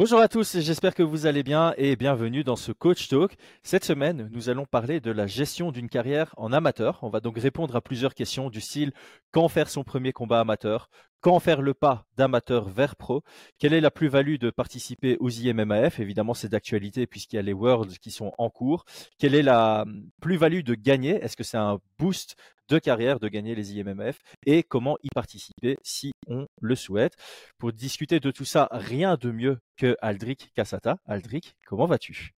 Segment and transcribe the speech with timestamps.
[0.00, 3.36] Bonjour à tous, j'espère que vous allez bien et bienvenue dans ce Coach Talk.
[3.62, 7.00] Cette semaine, nous allons parler de la gestion d'une carrière en amateur.
[7.02, 8.92] On va donc répondre à plusieurs questions du style
[9.30, 10.88] quand faire son premier combat amateur,
[11.20, 13.22] quand faire le pas d'amateur vers pro,
[13.58, 17.52] quelle est la plus-value de participer aux IMMAF Évidemment, c'est d'actualité puisqu'il y a les
[17.52, 18.84] Worlds qui sont en cours.
[19.18, 21.16] Quelle est la hum, plus-value de gagner?
[21.16, 22.36] Est-ce que c'est un boost
[22.68, 27.16] de carrière de gagner les IMMF et comment y participer si on le souhaite?
[27.58, 30.96] Pour discuter de tout ça, rien de mieux que Aldric Cassata.
[31.06, 32.34] Aldric, comment vas-tu?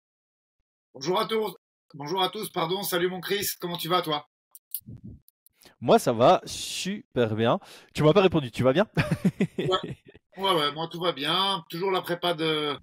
[0.94, 1.54] Bonjour à tous.
[1.94, 2.82] Bonjour à tous, pardon.
[2.82, 4.28] Salut mon Chris, comment tu vas toi?
[5.80, 7.58] Moi ça va super bien.
[7.94, 8.86] Tu m'as pas répondu, tu vas bien?
[9.58, 10.54] Ouais.
[10.54, 10.72] ouais.
[10.72, 11.64] moi tout va bien.
[11.68, 12.76] Toujours la prépa de,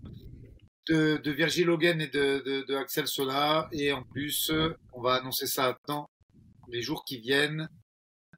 [0.88, 3.68] de, Virgil Hogan et de, Axel Sola.
[3.72, 4.52] Et en plus,
[4.94, 6.08] on va annoncer ça dans
[6.70, 7.68] les jours qui viennent.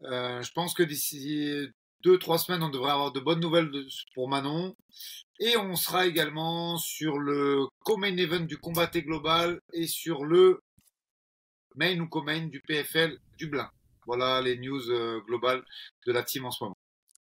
[0.04, 1.67] Euh, je pense que d'ici
[2.03, 3.72] deux, trois semaines, on devrait avoir de bonnes nouvelles
[4.16, 4.76] pour Manon.
[5.39, 10.61] Et on sera également sur le co-main event du Combat Global et sur le
[11.76, 13.70] main ou co-main du PFL Dublin.
[14.05, 15.63] Voilà les news euh, globales
[16.05, 16.77] de la team en ce moment.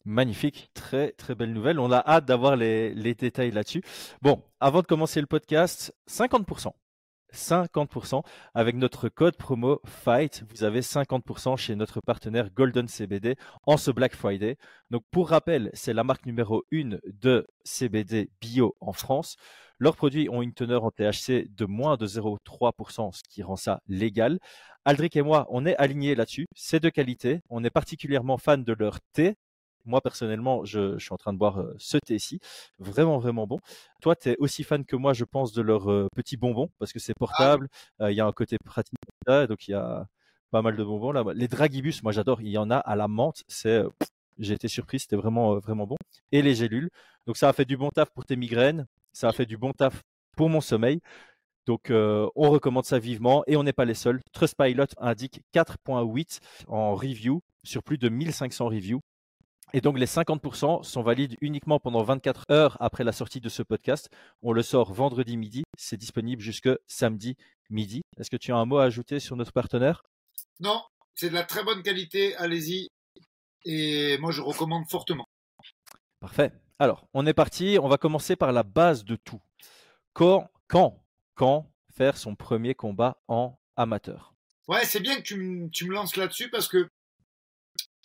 [0.04, 1.78] Magnifique, très très belle nouvelle.
[1.78, 3.82] On a hâte d'avoir les, les détails là-dessus.
[4.22, 6.72] Bon, avant de commencer le podcast, 50%.
[7.34, 8.22] 50%
[8.54, 10.44] avec notre code promo FIGHT.
[10.48, 13.36] Vous avez 50% chez notre partenaire Golden CBD
[13.66, 14.56] en ce Black Friday.
[14.90, 19.36] Donc pour rappel, c'est la marque numéro 1 de CBD bio en France.
[19.78, 23.80] Leurs produits ont une teneur en THC de moins de 0,3%, ce qui rend ça
[23.88, 24.38] légal.
[24.84, 26.46] Aldric et moi, on est alignés là-dessus.
[26.54, 27.40] C'est de qualité.
[27.48, 29.36] On est particulièrement fan de leur thé
[29.84, 32.40] moi, personnellement, je, suis en train de boire ce thé-ci.
[32.78, 33.58] Vraiment, vraiment bon.
[34.02, 36.98] Toi, tu es aussi fan que moi, je pense, de leurs petits bonbons parce que
[36.98, 37.68] c'est ah portable.
[38.00, 38.98] Il y a un côté pratique.
[39.26, 40.06] Donc, il y a
[40.50, 41.24] pas mal de bonbons là.
[41.34, 42.40] Les dragibus, moi, j'adore.
[42.42, 43.42] Il y en a à la menthe.
[43.48, 43.82] C'est.
[44.38, 45.96] J'ai été surpris, c'était vraiment, vraiment bon.
[46.32, 46.90] Et les gélules.
[47.26, 48.86] Donc, ça a fait du bon taf pour tes migraines.
[49.12, 50.02] Ça a fait du bon taf
[50.36, 51.00] pour mon sommeil.
[51.66, 54.20] Donc, on recommande ça vivement et on n'est pas les seuls.
[54.32, 59.00] Trustpilot indique 4.8 en review sur plus de 1500 reviews.
[59.72, 63.62] Et donc les 50% sont valides uniquement pendant 24 heures après la sortie de ce
[63.62, 64.10] podcast.
[64.42, 67.36] On le sort vendredi midi, c'est disponible jusque samedi
[67.68, 68.02] midi.
[68.18, 70.02] Est-ce que tu as un mot à ajouter sur notre partenaire?
[70.58, 70.82] Non,
[71.14, 72.88] c'est de la très bonne qualité, allez-y.
[73.64, 75.26] Et moi je recommande fortement.
[76.18, 76.52] Parfait.
[76.80, 79.40] Alors, on est parti, on va commencer par la base de tout.
[80.14, 81.04] Quand, quand,
[81.34, 84.34] quand faire son premier combat en amateur?
[84.66, 86.88] Ouais, c'est bien que tu, tu me lances là-dessus parce que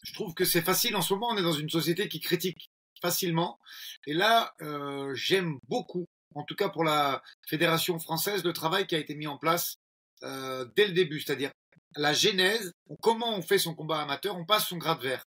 [0.06, 0.96] je trouve que c'est facile.
[0.96, 2.70] En ce moment, on est dans une société qui critique
[3.02, 3.60] facilement.
[4.06, 6.06] Et là, euh, j'aime beaucoup,
[6.36, 9.78] en tout cas pour la Fédération française, le travail qui a été mis en place
[10.24, 11.52] euh, dès le début, c'est-à-dire
[11.98, 12.72] la genèse,
[13.02, 15.24] comment on fait son combat amateur, on passe son grade vert.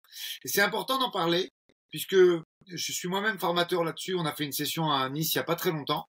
[0.44, 1.51] Et c'est important d'en parler,
[1.90, 4.16] puisque je suis moi-même formateur là-dessus.
[4.16, 6.07] On a fait une session à Nice il n'y a pas très longtemps.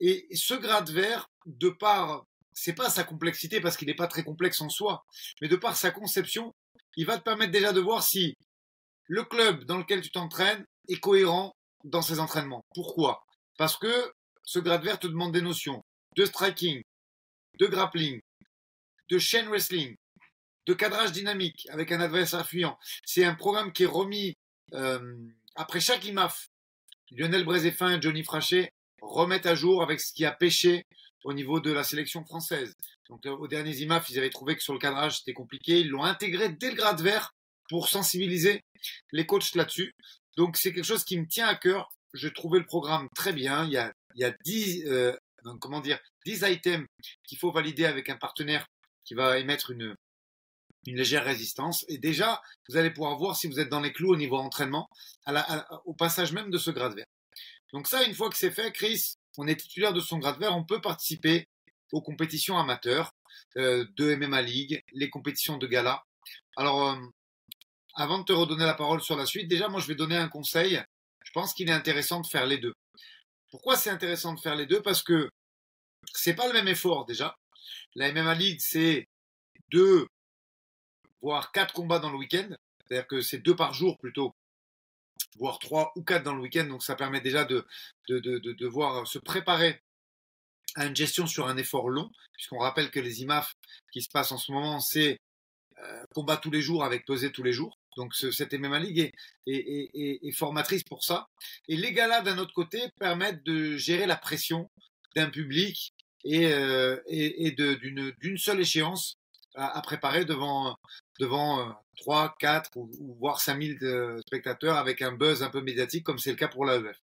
[0.00, 4.24] Et ce grade vert, de par, c'est pas sa complexité parce qu'il n'est pas très
[4.24, 5.04] complexe en soi,
[5.40, 6.54] mais de par sa conception,
[6.96, 8.36] il va te permettre déjà de voir si
[9.06, 11.54] le club dans lequel tu t'entraînes est cohérent
[11.84, 12.64] dans ses entraînements.
[12.74, 13.24] Pourquoi?
[13.58, 14.12] Parce que
[14.44, 15.84] ce grade vert te demande des notions
[16.16, 16.82] de striking,
[17.58, 18.20] de grappling,
[19.08, 19.96] de chain wrestling,
[20.66, 22.78] de cadrage dynamique avec un adversaire fuyant.
[23.04, 24.36] C'est un programme qui est remis
[24.74, 25.16] euh,
[25.54, 26.48] après chaque IMAF.
[27.10, 28.72] Lionel Brézéfin et Johnny Frachet
[29.02, 30.86] remettent à jour avec ce qui a pêché
[31.24, 32.74] au niveau de la sélection française.
[33.08, 35.80] Donc, au dernier IMAF, ils avaient trouvé que sur le cadrage, c'était compliqué.
[35.80, 37.34] Ils l'ont intégré dès le grade vert
[37.68, 38.62] pour sensibiliser
[39.12, 39.92] les coachs là-dessus.
[40.36, 41.88] Donc, c'est quelque chose qui me tient à cœur.
[42.14, 43.64] Je trouvais le programme très bien.
[43.64, 45.16] Il y a, il y a 10, euh,
[45.60, 46.86] comment dire, 10 items
[47.26, 48.66] qu'il faut valider avec un partenaire
[49.04, 49.94] qui va émettre une,
[50.86, 51.84] une légère résistance.
[51.88, 54.88] Et déjà, vous allez pouvoir voir si vous êtes dans les clous au niveau entraînement,
[55.24, 57.06] à la, au passage même de ce grade vert.
[57.72, 60.56] Donc ça, une fois que c'est fait, Chris, on est titulaire de son grade vert,
[60.56, 61.46] on peut participer
[61.92, 63.12] aux compétitions amateurs
[63.56, 66.02] euh, de MMA League, les compétitions de gala.
[66.56, 66.96] Alors, euh,
[67.94, 70.28] avant de te redonner la parole sur la suite, déjà, moi, je vais donner un
[70.28, 70.82] conseil.
[71.24, 72.74] Je pense qu'il est intéressant de faire les deux.
[73.50, 74.80] Pourquoi c'est intéressant de faire les deux?
[74.80, 75.30] Parce que
[76.14, 77.36] c'est pas le même effort déjà.
[77.94, 79.08] La MMA League, c'est
[79.70, 80.06] deux,
[81.20, 82.48] voire quatre combats dans le week-end.
[82.86, 84.34] C'est-à-dire que c'est deux par jour plutôt
[85.38, 86.64] voire trois ou quatre dans le week-end.
[86.64, 87.66] Donc ça permet déjà de,
[88.08, 89.82] de, de, de devoir se préparer
[90.74, 93.54] à une gestion sur un effort long, puisqu'on rappelle que les IMAF
[93.92, 95.18] qui se passent en ce moment, c'est
[95.78, 97.78] euh, combat tous les jours avec peser tous les jours.
[97.96, 99.12] Donc ce, cette MMA League
[99.46, 101.26] est, formatrice pour ça.
[101.68, 104.70] Et les galas, d'un autre côté, permettent de gérer la pression
[105.14, 105.92] d'un public
[106.24, 109.16] et, euh, d'une seule échéance
[109.54, 110.76] à, préparer devant,
[111.20, 113.78] devant 3, euh, 4 ou, ou voire 5000
[114.26, 116.96] spectateurs avec un buzz un peu médiatique comme c'est le cas pour l'AEF.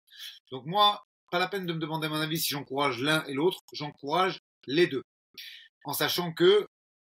[0.52, 3.60] Donc moi, pas la peine de me demander mon avis si j'encourage l'un et l'autre,
[3.74, 5.04] j'encourage les deux.
[5.86, 6.68] En sachant que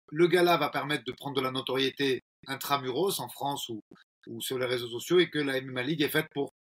[0.10, 3.82] le gala va permettre de prendre de la notoriété intramuros en France ou,
[4.42, 6.54] sur les réseaux sociaux et que la MMA League est faite pour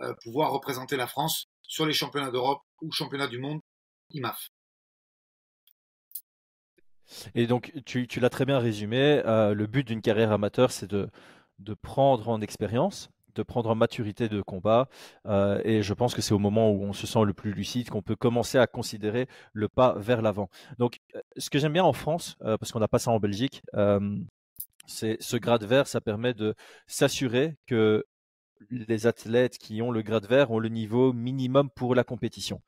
[0.00, 3.60] euh, pouvoir représenter la France sur les championnats d'Europe ou championnats du monde
[4.10, 4.48] IMAF.
[7.34, 11.74] Et donc, tu, l'as très bien résumé, euh, le but d'une carrière amateur, c'est de
[11.80, 14.88] prendre en expérience, de prendre en maturité de combat.
[15.26, 17.90] Euh, et je pense que c'est au moment où on se sent le plus lucide
[17.90, 20.48] qu'on peut commencer à considérer le pas vers l'avant.
[20.78, 23.20] Donc, euh, ce que j'aime bien en France, euh, parce qu'on n'a pas ça en
[23.20, 23.62] Belgique,
[24.88, 26.54] c'est ce grade vert, ça permet de
[26.86, 28.04] s'assurer que
[28.70, 32.62] les athlètes qui ont le grade vert ont le niveau minimum pour la compétition.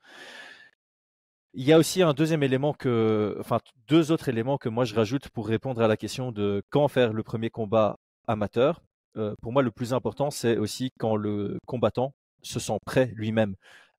[1.55, 4.95] Il y a aussi un deuxième élément que, enfin, deux autres éléments que moi je
[4.95, 8.83] rajoute pour répondre à la question de quand faire le premier combat amateur.
[9.17, 13.55] Euh, pour moi, le plus important, c'est aussi quand le combattant se sent prêt lui-même.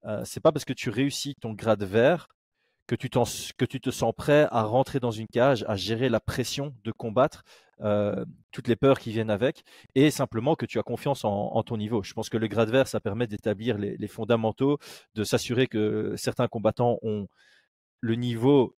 [0.06, 2.28] Euh, c'est pas parce que tu réussis ton grade vert
[2.88, 6.92] que tu, te sens prêt à rentrer dans une cage, à gérer la pression de
[6.92, 7.44] combattre,
[7.82, 9.64] euh, toutes les peurs qui viennent avec,
[9.94, 12.02] et simplement que tu as confiance en, ton niveau.
[12.02, 14.80] Je pense que le grade vert, ça permet d'établir les, les, fondamentaux,
[15.14, 17.28] de s'assurer que certains combattants ont
[18.02, 18.76] le niveau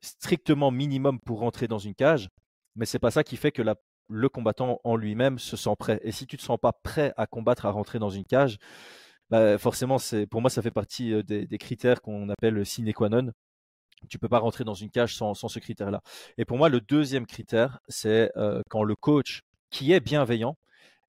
[0.00, 2.28] strictement minimum pour rentrer dans une cage,
[2.74, 3.76] mais c'est pas ça qui fait que la
[4.08, 6.00] le combattant en lui-même se sent prêt.
[6.02, 8.58] Et si tu ne te sens pas prêt à combattre, à rentrer dans une cage,
[9.30, 9.96] bah, forcément,
[10.30, 13.32] pour moi, ça fait partie des, critères qu'on appelle sine qua non.
[14.08, 16.00] Tu peux pas rentrer dans une cage sans, ce critère-là.
[16.38, 18.30] Et pour moi, le deuxième critère, c'est
[18.70, 20.56] quand le coach, qui est bienveillant,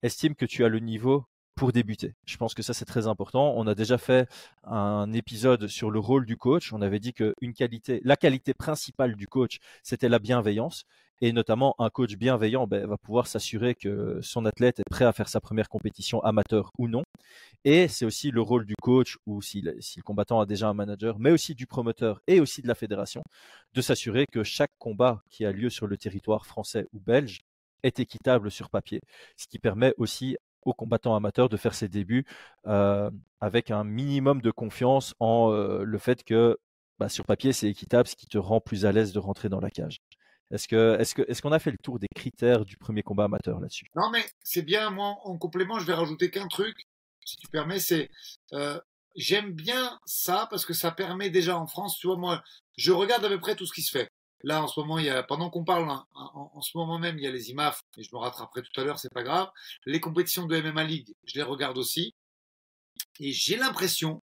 [0.04, 1.26] estime que tu as le niveau
[1.58, 2.14] pour débuter.
[2.26, 3.54] Je pense que ça c'est très important.
[3.58, 4.30] On a déjà fait
[4.64, 6.72] un épisode sur le rôle du coach.
[6.72, 7.34] On avait dit que
[8.04, 10.86] la qualité principale du coach, c'était la bienveillance.
[11.22, 15.14] Et notamment, un coach bienveillant ben, va pouvoir s'assurer que son athlète est prêt à
[15.14, 17.04] faire sa première compétition amateur ou non.
[17.66, 21.18] Et c'est aussi le rôle du coach, ou si, le combattant a déjà un manager,
[21.20, 23.24] mais aussi du promoteur et aussi de la fédération,
[23.74, 27.42] de s'assurer que chaque combat qui a lieu sur le territoire français ou belge
[27.84, 29.02] est équitable sur papier.
[29.38, 32.26] Ce qui permet aussi aux combattants amateurs de faire ses débuts
[32.68, 33.10] euh,
[33.42, 36.58] avec un minimum de confiance en euh, le fait que
[37.00, 39.60] bah, sur papier c'est équitable, ce qui te rend plus à l'aise de rentrer dans
[39.60, 40.00] la cage.
[40.52, 43.26] Est-ce que est-ce que est-ce qu'on a fait le tour des critères du premier combat
[43.26, 43.88] amateur là-dessus?
[43.96, 44.90] Non, mais c'est bien.
[44.90, 46.88] Moi, en complément, je vais rajouter qu'un truc,
[47.26, 48.10] si tu permets, c'est
[48.54, 48.80] euh,
[49.16, 51.98] j'aime bien ça parce que ça permet déjà en France.
[52.00, 52.44] Tu vois, moi,
[52.78, 54.10] je regarde à peu près tout ce qui se fait.
[54.44, 57.18] Là, en ce moment, il y a, pendant qu'on parle, hein, en, ce moment même,
[57.18, 59.50] il y a les IMAF, et je me rattraperai tout à l'heure, c'est pas grave.
[59.86, 62.14] Les compétitions de MMA League, je les regarde aussi.
[63.20, 64.22] Et j'ai l'impression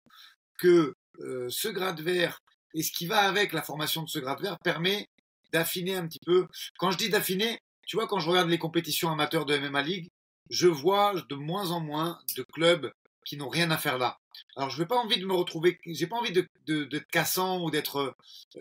[0.58, 2.40] que euh, ce grade vert
[2.74, 5.08] et ce qui va avec la formation de ce grade vert permet
[5.52, 6.46] d'affiner un petit peu.
[6.78, 10.08] Quand je dis d'affiner, tu vois, quand je regarde les compétitions amateurs de MMA League,
[10.50, 12.92] je vois de moins en moins de clubs
[13.24, 14.18] qui n'ont rien à faire là.
[14.56, 17.70] Alors, je n'ai pas envie de me retrouver, j'ai pas envie de, d'être cassant ou
[17.70, 17.96] d'être.
[17.96, 18.12] Euh,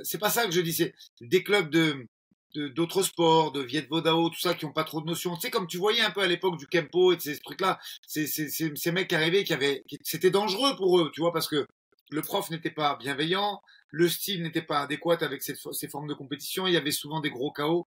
[0.03, 0.73] c'est pas ça que je dis.
[0.73, 2.07] C'est des clubs de
[2.53, 5.35] d'autres sports, de Viet Vodao, tout ça, qui n'ont pas trop de notions.
[5.35, 7.79] Tu sais, comme tu voyais un peu à l'époque du Kempo et de ces trucs-là,
[8.05, 11.47] ces, ces, ces, mecs qui arrivaient, qui avaient, c'était dangereux pour eux, tu vois, parce
[11.47, 11.65] que
[12.11, 15.55] le prof n'était pas bienveillant, le style n'était pas adéquat avec ces,
[15.87, 17.87] formes de compétition, il y avait souvent des gros chaos.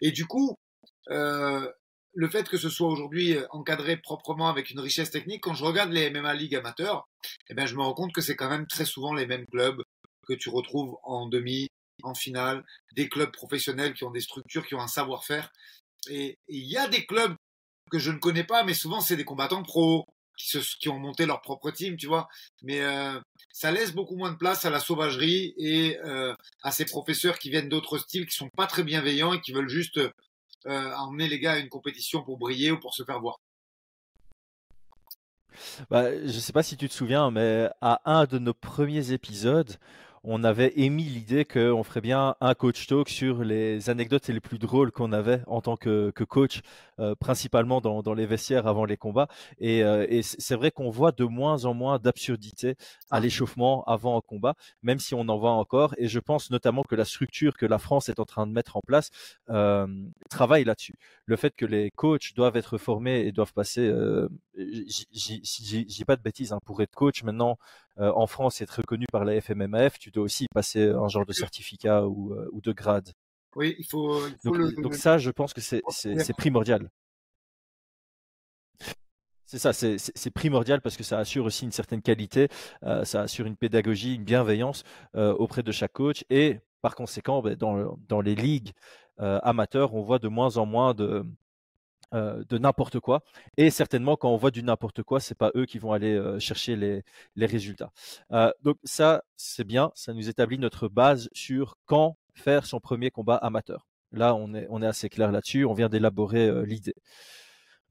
[0.00, 0.56] Et du coup,
[1.10, 1.70] euh,
[2.14, 5.64] le fait que ce soit aujourd'hui euh, encadré proprement avec une richesse technique, quand je
[5.64, 7.08] regarde les MMA League amateurs,
[7.48, 9.82] eh bien, je me rends compte que c'est quand même très souvent les mêmes clubs
[10.26, 11.68] que tu retrouves en demi,
[12.02, 15.50] en finale, des clubs professionnels qui ont des structures, qui ont un savoir-faire.
[16.10, 17.34] Et il y a des clubs
[17.90, 21.40] que je ne connais pas, mais souvent c'est des combattants pros qui, ont monté leur
[21.40, 22.28] propre team, tu vois.
[22.62, 23.20] Mais euh,
[23.52, 27.50] ça laisse beaucoup moins de place à la sauvagerie et euh, à ces professeurs qui
[27.50, 31.38] viennent d'autres styles, qui sont pas très bienveillants et qui veulent juste euh, emmener les
[31.38, 33.40] gars à une compétition pour briller ou pour se faire voir.
[35.88, 39.76] Bah, je sais pas si tu te souviens, mais à un de nos premiers épisodes,
[40.24, 44.58] on avait émis l'idée qu'on ferait bien un coach talk sur les anecdotes les plus
[44.58, 46.62] drôles qu'on avait en tant que, coach,
[46.98, 49.28] euh, principalement dans, les vestiaires avant les combats.
[49.58, 52.76] Et, euh, c'est vrai qu'on voit de moins en moins d'absurdités
[53.10, 55.94] à l'échauffement avant un combat, même si on en voit encore.
[55.98, 58.76] Et je pense notamment que la structure que la France est en train de mettre
[58.76, 59.10] en place
[59.50, 59.86] euh,
[60.30, 60.94] travaille là-dessus.
[61.26, 63.92] Le fait que les coachs doivent être formés et doivent passer,
[64.56, 67.58] j'ai pas de bêtises, hein, pour être coach maintenant
[67.98, 72.06] en France être reconnu par la FMMAF, tu dois aussi passer un genre de certificat
[72.06, 73.10] ou, ou de grade.
[73.56, 74.20] Oui, il faut.
[74.44, 75.82] donc, ça, je pense que c'est
[76.36, 76.90] primordial.
[79.46, 82.48] C'est ça, c'est primordial parce que ça assure aussi une certaine qualité,
[83.04, 84.82] ça assure une pédagogie, une bienveillance
[85.14, 88.72] auprès de chaque coach et par conséquent, ben, dans, dans, les ligues
[89.18, 91.24] amateurs, on voit de moins en moins de,
[92.14, 93.22] euh, de n'importe quoi.
[93.56, 96.38] Et certainement, quand on voit du n'importe quoi, c'est pas eux qui vont aller euh,
[96.38, 97.02] chercher les,
[97.46, 97.90] résultats.
[98.32, 99.90] Euh, donc ça, c'est bien.
[99.94, 103.86] Ça nous établit notre base sur quand faire son premier combat amateur.
[104.12, 105.64] Là, on est, on est assez clair là-dessus.
[105.64, 106.94] On vient d'élaborer l'idée.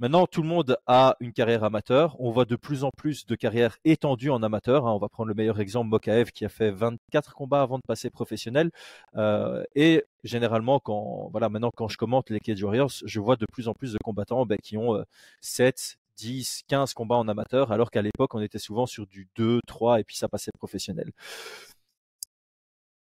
[0.04, 2.20] Maintenant, tout le monde a une carrière amateur.
[2.20, 4.86] On voit de plus en plus de carrières étendues en amateur.
[4.86, 4.92] Hein.
[4.92, 8.10] On va prendre le meilleur exemple, Mokaev, qui a fait 24 combats avant de passer
[8.10, 8.70] professionnel.
[9.16, 13.70] Euh, et généralement, quand, maintenant, quand je commente les Cage Warriors, je vois de plus
[13.70, 15.02] en plus de combattants ben, qui ont
[15.40, 19.62] 7, 10, 15 combats en amateur, alors qu'à l'époque, on était souvent sur du 2,
[19.68, 21.14] 3, et puis ça passait professionnel.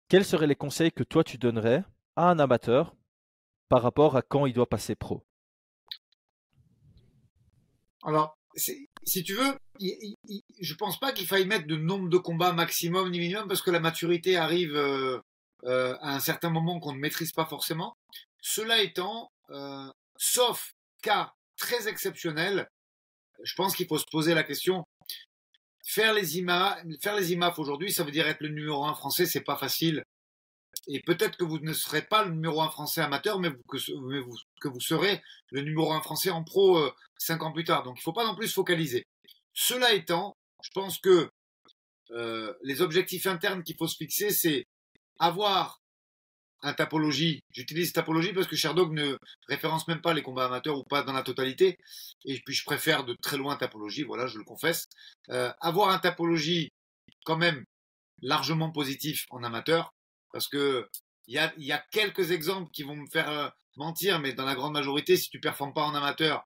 [0.08, 1.84] Quels seraient les conseils que toi, tu donnerais
[2.16, 2.96] à un amateur
[3.68, 5.27] par rapport à quand il doit passer pro?
[8.04, 9.58] Alors, si tu veux,
[10.60, 13.70] je pense pas qu'il faille mettre de nombre de combats maximum ni minimum parce que
[13.70, 15.18] la maturité arrive euh,
[15.64, 17.94] euh, à un certain moment qu'on ne maîtrise pas forcément.
[18.40, 22.68] Cela étant, euh, sauf cas très exceptionnel,
[23.42, 24.84] je pense qu'il faut se poser la question.
[25.84, 29.26] Faire les IMAF, faire les IMAF aujourd'hui, ça veut dire être le numéro un français,
[29.26, 30.02] c'est pas facile
[30.88, 34.80] et peut-être que vous ne serez pas le numéro un français amateur, mais, que, vous,
[34.80, 37.82] serez le numéro un français en pro euh, cinq ans plus tard.
[37.82, 39.04] Donc il ne faut pas non plus se focaliser.
[39.52, 41.28] Cela étant, je pense que
[42.12, 44.64] euh, les objectifs internes qu'il faut se fixer, c'est
[45.18, 45.78] avoir
[46.62, 47.40] un tapologie.
[47.52, 49.16] J'utilise tapologie parce que Sherdog ne
[49.46, 51.76] référence même pas les combats amateurs ou pas dans la totalité.
[52.24, 54.86] Et puis je préfère de très loin tapologie, voilà, je le confesse.
[55.28, 56.70] Euh, avoir un tapologie
[57.24, 57.62] quand même
[58.22, 59.92] largement positif en amateur,
[60.32, 60.88] parce que
[61.26, 64.46] il y a, y a, quelques exemples qui vont me faire euh, mentir, mais dans
[64.46, 66.46] la grande majorité, si tu performes pas en amateur,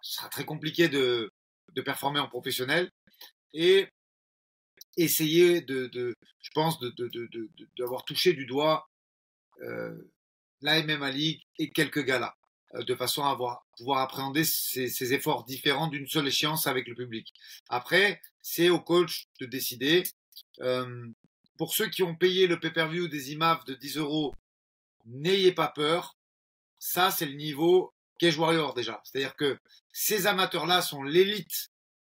[0.00, 1.32] ce sera très compliqué de,
[1.74, 2.90] de performer en professionnel.
[3.52, 3.88] Et
[4.96, 6.78] essayer de, de je pense,
[7.78, 8.88] d'avoir de, touché du doigt
[9.62, 10.12] euh,
[10.60, 12.34] la MMA League et quelques galas,
[12.74, 16.86] euh, de façon à avoir, pouvoir appréhender ces, ces efforts différents d'une seule échéance avec
[16.86, 17.32] le public.
[17.68, 20.04] Après, c'est au coach de décider.
[20.60, 21.08] Euh,
[21.56, 24.34] pour ceux qui ont payé le pay-per-view des IMAF de 10 euros,
[25.06, 26.16] n'ayez pas peur.
[26.78, 29.00] Ça, c'est le niveau Cage Warrior déjà.
[29.04, 29.58] C'est-à-dire que
[29.92, 31.70] ces amateurs-là sont l'élite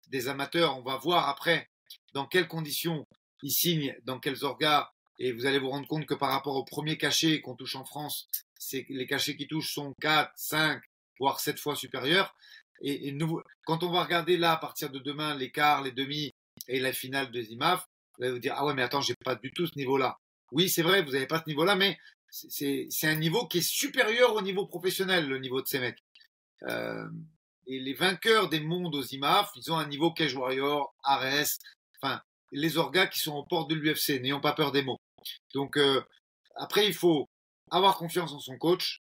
[0.08, 0.78] des amateurs.
[0.78, 1.68] On va voir après
[2.14, 3.06] dans quelles conditions
[3.42, 4.90] ils signent, dans quels orgas.
[5.18, 7.84] Et vous allez vous rendre compte que par rapport au premier cachet qu'on touche en
[7.84, 10.82] France, c'est les cachets qui touchent sont 4, 5,
[11.18, 12.34] voire 7 fois supérieurs.
[12.80, 16.32] Et, nous, quand on va regarder là, à partir de demain, les quarts, les demi
[16.66, 19.34] et la finale des IMAF, vous allez vous dire, ah ouais, mais attends, j'ai pas
[19.34, 20.18] du tout ce niveau-là.
[20.50, 21.98] Oui, c'est vrai, vous n'avez pas ce niveau-là, mais
[22.30, 26.02] c'est un niveau qui est supérieur au niveau professionnel, le niveau de ces mecs.
[26.64, 27.08] Euh,
[27.66, 31.58] et les vainqueurs des mondes aux IMAF, ils ont un niveau Cage Warrior, Ares,
[32.00, 35.00] enfin, les orgas qui sont aux portes de l'UFC, n'ayons pas peur des mots.
[35.54, 36.02] Donc, euh,
[36.56, 37.28] après, il faut
[37.70, 39.00] avoir confiance en son coach,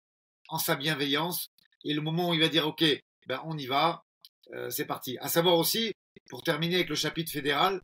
[0.49, 1.49] en sa bienveillance,
[1.85, 2.85] et le moment où il va dire, OK,
[3.27, 4.05] ben, on y va,
[4.53, 5.17] euh, c'est parti.
[5.19, 5.93] À savoir aussi,
[6.29, 7.81] pour terminer avec le chapitre fédéral,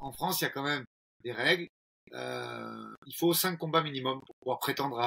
[0.00, 0.84] en France, il y a quand même
[1.22, 1.68] des règles.
[2.14, 4.98] Euh, il faut cinq combats minimum pour pouvoir prétendre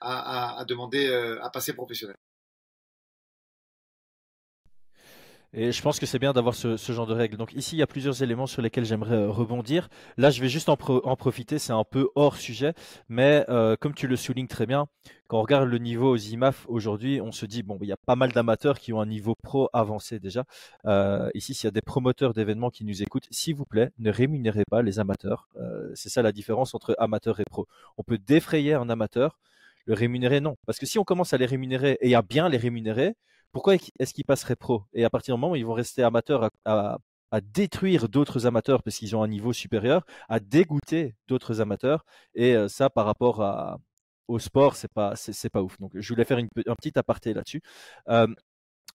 [0.00, 2.16] à, demander euh, à passer professionnel.
[5.54, 7.38] Et je pense que c'est bien d'avoir ce, genre de règles.
[7.38, 9.88] Donc ici, il y a plusieurs éléments sur lesquels j'aimerais euh, rebondir.
[10.18, 12.74] Là, je vais juste en, profiter, c'est un peu hors sujet,
[13.08, 14.88] mais euh, comme tu le soulignes très bien,
[15.26, 17.96] quand on regarde le niveau aux IMAF aujourd'hui, on se dit, bon, il y a
[17.96, 20.44] pas mal d'amateurs qui ont un niveau pro avancé déjà.
[20.84, 24.10] Euh, ici, s'il y a des promoteurs d'événements qui nous écoutent, s'il vous plaît, ne
[24.10, 25.48] rémunérez pas les amateurs.
[25.94, 27.66] c'est ça la différence entre amateur et pro.
[27.96, 29.38] On peut défrayer un amateur,
[29.86, 30.56] le rémunérer, non.
[30.66, 33.14] Parce que si on commence à les rémunérer et à bien les rémunérer,
[33.52, 34.84] pourquoi est-ce qu'ils passeraient pro?
[34.92, 36.98] Et à partir du moment où ils vont rester amateurs à,
[37.42, 42.04] détruire d'autres amateurs parce qu'ils ont un niveau supérieur, à dégoûter d'autres amateurs.
[42.34, 43.78] Et euh, ça, par rapport
[44.28, 45.78] au sport, c'est pas, c'est, pas ouf.
[45.78, 47.62] Donc, je voulais faire un petit aparté là-dessus.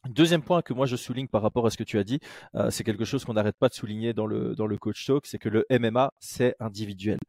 [0.10, 2.19] Deuxième point que moi je souligne par rapport à ce que tu as dit,
[2.55, 5.25] euh, c'est quelque chose qu'on n'arrête pas de souligner dans le, dans le coach talk,
[5.25, 7.19] c'est que le MMA, c'est individuel.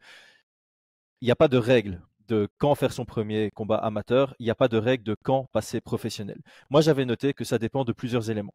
[1.21, 4.51] Il n'y a pas de règles de quand faire son premier combat amateur, il n'y
[4.51, 6.41] a pas de règle de quand passer professionnel.
[6.71, 8.55] Moi, j'avais noté que ça dépend de plusieurs éléments.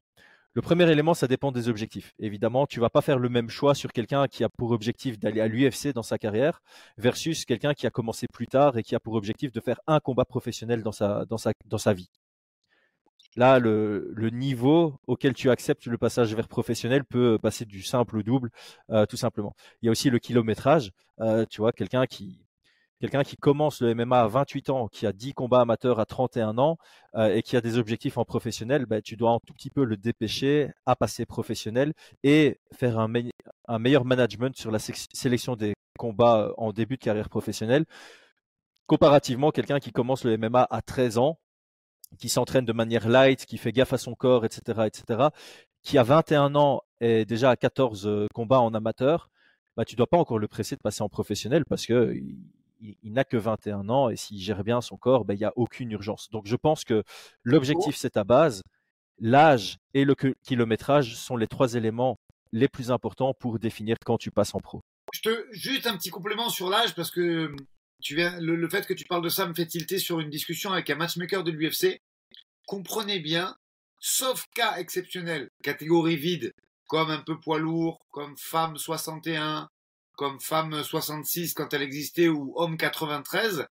[0.55, 2.13] Le premier élément, ça dépend des objectifs.
[2.17, 5.41] Évidemment, tu vas pas faire le même choix sur quelqu'un qui a pour objectif d'aller
[5.41, 6.61] à l'UFC dans sa carrière
[6.97, 9.99] versus quelqu'un qui a commencé plus tard et qui a pour objectif de faire un
[9.99, 12.09] combat professionnel dans sa, vie.
[13.35, 18.23] Là, le, niveau auquel tu acceptes le passage vers professionnel peut passer du simple au
[18.23, 18.49] double,
[18.89, 19.55] euh, tout simplement.
[19.81, 20.91] Il y a aussi le kilométrage.
[21.21, 22.39] Euh, tu vois, quelqu'un qui,
[22.99, 26.57] quelqu'un qui commence le MMA à 28 ans, qui a 10 combats amateurs à 31
[26.57, 26.77] ans
[27.15, 29.85] euh, et qui a des objectifs en professionnel, ben, tu dois un tout petit peu
[29.85, 33.07] le dépêcher à passer professionnel et faire un,
[33.79, 37.85] meilleur management sur la sélection des combats euh, en début de carrière professionnelle.
[38.87, 41.39] Comparativement, quelqu'un qui commence le MMA à 13 ans,
[42.17, 45.29] qui s'entraîne de manière light, qui fait gaffe à son corps, etc., etc.,
[45.83, 49.29] qui a 21 ans et déjà à 14 euh, combats en amateur,
[49.77, 52.13] bah, tu dois pas encore le presser de passer en professionnel parce que
[52.79, 55.53] il, n'a que 21 ans et s'il gère bien son corps, bah, il n'y a
[55.55, 56.29] aucune urgence.
[56.29, 57.03] Donc je pense que
[57.43, 58.63] l'objectif, c'est ta base.
[59.19, 62.17] L'âge et le kilométrage sont les trois éléments
[62.51, 64.81] les plus importants pour définir quand tu passes en pro.
[65.13, 67.53] Je te, juste un petit complément sur l'âge parce que
[68.01, 70.71] tu viens, le, fait que tu parles de ça me fait tilter sur une discussion
[70.71, 72.01] avec un matchmaker de l'UFC.
[72.65, 73.55] Comprenez bien,
[73.99, 76.53] sauf cas exceptionnel, catégorie vide,
[76.87, 79.69] comme un peu poids lourd, comme femme 61,
[80.19, 83.65] comme femme 66 quand elle existait ou homme 93,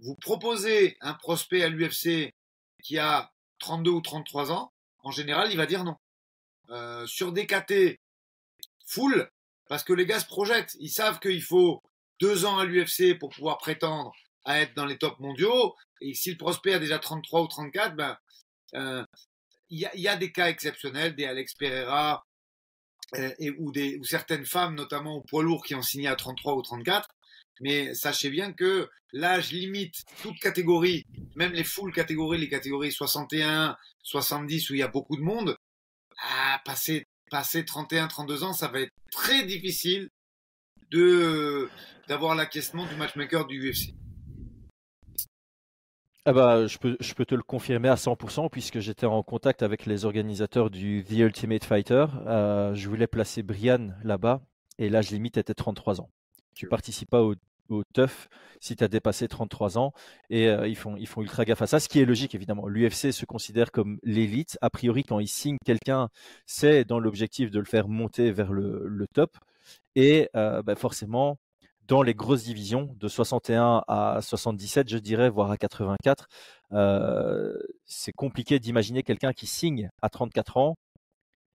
[0.00, 2.34] vous proposez un prospect à l'UFC
[2.82, 4.72] qui a 32 ou 33 ans,
[5.04, 5.94] en général, il va dire non.
[6.70, 7.96] Euh, sur des KT
[8.88, 9.30] full,
[9.68, 11.80] parce que les gars se projettent, ils savent qu'il faut
[12.18, 14.12] deux ans à l'UFC pour pouvoir prétendre
[14.44, 15.76] à être dans les tops mondiaux.
[16.00, 18.16] Et si le prospect a déjà 33 ou 34, ben,
[18.74, 19.04] euh,
[19.70, 22.26] il y, a, des cas exceptionnels, des Alex Pereira
[23.14, 26.54] et, ou, des, ou certaines femmes, notamment au poids lourd, qui ont signé à 33
[26.54, 27.08] ou 34.
[27.60, 31.04] Mais sachez bien que l'âge limite toute catégorie,
[31.36, 35.56] même les full catégories, les catégories 61, 70 où il y a beaucoup de monde,
[36.18, 40.08] à passer, passer 31, 32 ans, ça va être très difficile
[40.90, 41.68] de
[42.08, 43.94] d'avoir l'acquiescement du matchmaker du UFC.
[46.24, 49.62] Ah bah, je, peux, je peux te le confirmer à 100% puisque j'étais en contact
[49.62, 52.06] avec les organisateurs du The Ultimate Fighter.
[52.26, 54.40] Euh, je voulais placer Brian là-bas
[54.78, 56.10] et l'âge limite était 33 ans.
[56.54, 57.34] Tu participes pas au,
[57.70, 58.28] au TUF
[58.60, 59.92] si tu as dépassé 33 ans
[60.30, 62.68] et euh, ils, font, ils font ultra gaffe à ça, ce qui est logique évidemment.
[62.68, 64.58] L'UFC se considère comme l'élite.
[64.60, 66.08] A priori, quand ils signent quelqu'un,
[66.46, 69.36] c'est dans l'objectif de le faire monter vers le, le top.
[69.96, 71.38] Et euh, bah, forcément,
[71.92, 76.26] dans les grosses divisions, de 61 à 77, je dirais, voire à 84,
[76.72, 77.52] euh,
[77.84, 80.76] c'est compliqué d'imaginer quelqu'un qui signe à 34 ans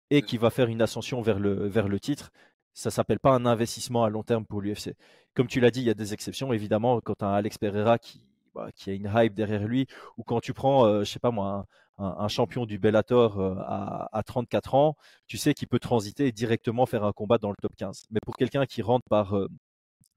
[0.10, 2.32] et qui va faire une ascension vers le, vers le titre.
[2.74, 4.94] Ça s'appelle pas un investissement à long terme pour l'UFC.
[5.36, 7.98] Comme tu l'as dit, il y a des exceptions, évidemment, quand tu as Alex Pereira
[7.98, 8.22] qui,
[8.54, 11.32] bah, qui a une hype derrière lui, ou quand tu prends, euh, je sais pas
[11.32, 11.66] moi,
[11.98, 13.56] un, champion du Bellator euh,
[14.12, 17.74] à, 34 ans, tu sais qu'il peut transiter directement faire un combat dans le top
[17.78, 18.08] 15.
[18.12, 19.34] Mais pour quelqu'un qui rentre par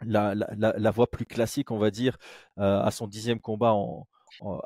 [0.01, 2.17] la, voie plus classique, on va dire,
[2.59, 3.75] euh, à son dixième combat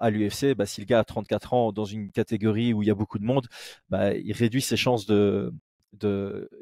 [0.00, 2.90] à l'UFC, bah, si le gars a 34 ans dans une catégorie où il y
[2.90, 3.46] a beaucoup de monde,
[3.88, 5.52] bah, il réduit ses chances de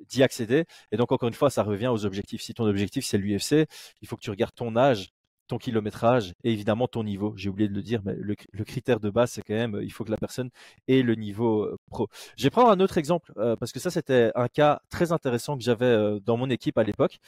[0.08, 0.64] d'y accéder.
[0.90, 2.42] Et donc, encore une fois, ça revient aux objectifs.
[2.42, 3.66] Si ton objectif, c'est l'UFC,
[4.02, 5.12] il faut que tu regardes ton âge,
[5.50, 7.34] ton kilométrage et évidemment ton niveau.
[7.36, 10.04] J'ai oublié de le dire, mais le, critère de base, c'est quand même, il faut
[10.04, 10.50] que la personne
[10.86, 12.08] ait le niveau euh, pro.
[12.36, 15.56] Je vais prendre un autre exemple, euh, parce que ça, c'était un cas très intéressant
[15.56, 17.18] que j'avais euh, dans mon équipe à l'époque.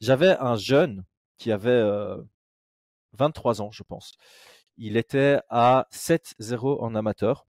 [0.00, 1.04] J'avais un jeune
[1.38, 1.82] qui avait
[3.14, 4.12] 23 ans, je pense.
[4.76, 7.46] Il était à 7-0 en amateur.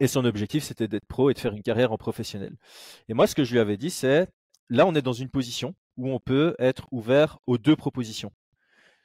[0.00, 2.54] Et son objectif, c'était d'être pro et de faire une carrière en professionnel.
[3.08, 4.28] Et moi, ce que je lui avais dit, c'est,
[4.68, 8.32] là, on est dans une position où on peut être ouvert aux deux propositions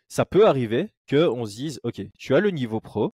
[0.07, 3.13] ça peut arriver qu'on se dise, OK, tu as le niveau pro,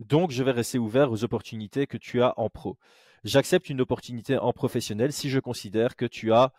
[0.00, 2.78] donc je vais rester ouvert aux opportunités que tu as en pro.
[3.24, 6.52] J'accepte une opportunité en professionnel si je considère que tu as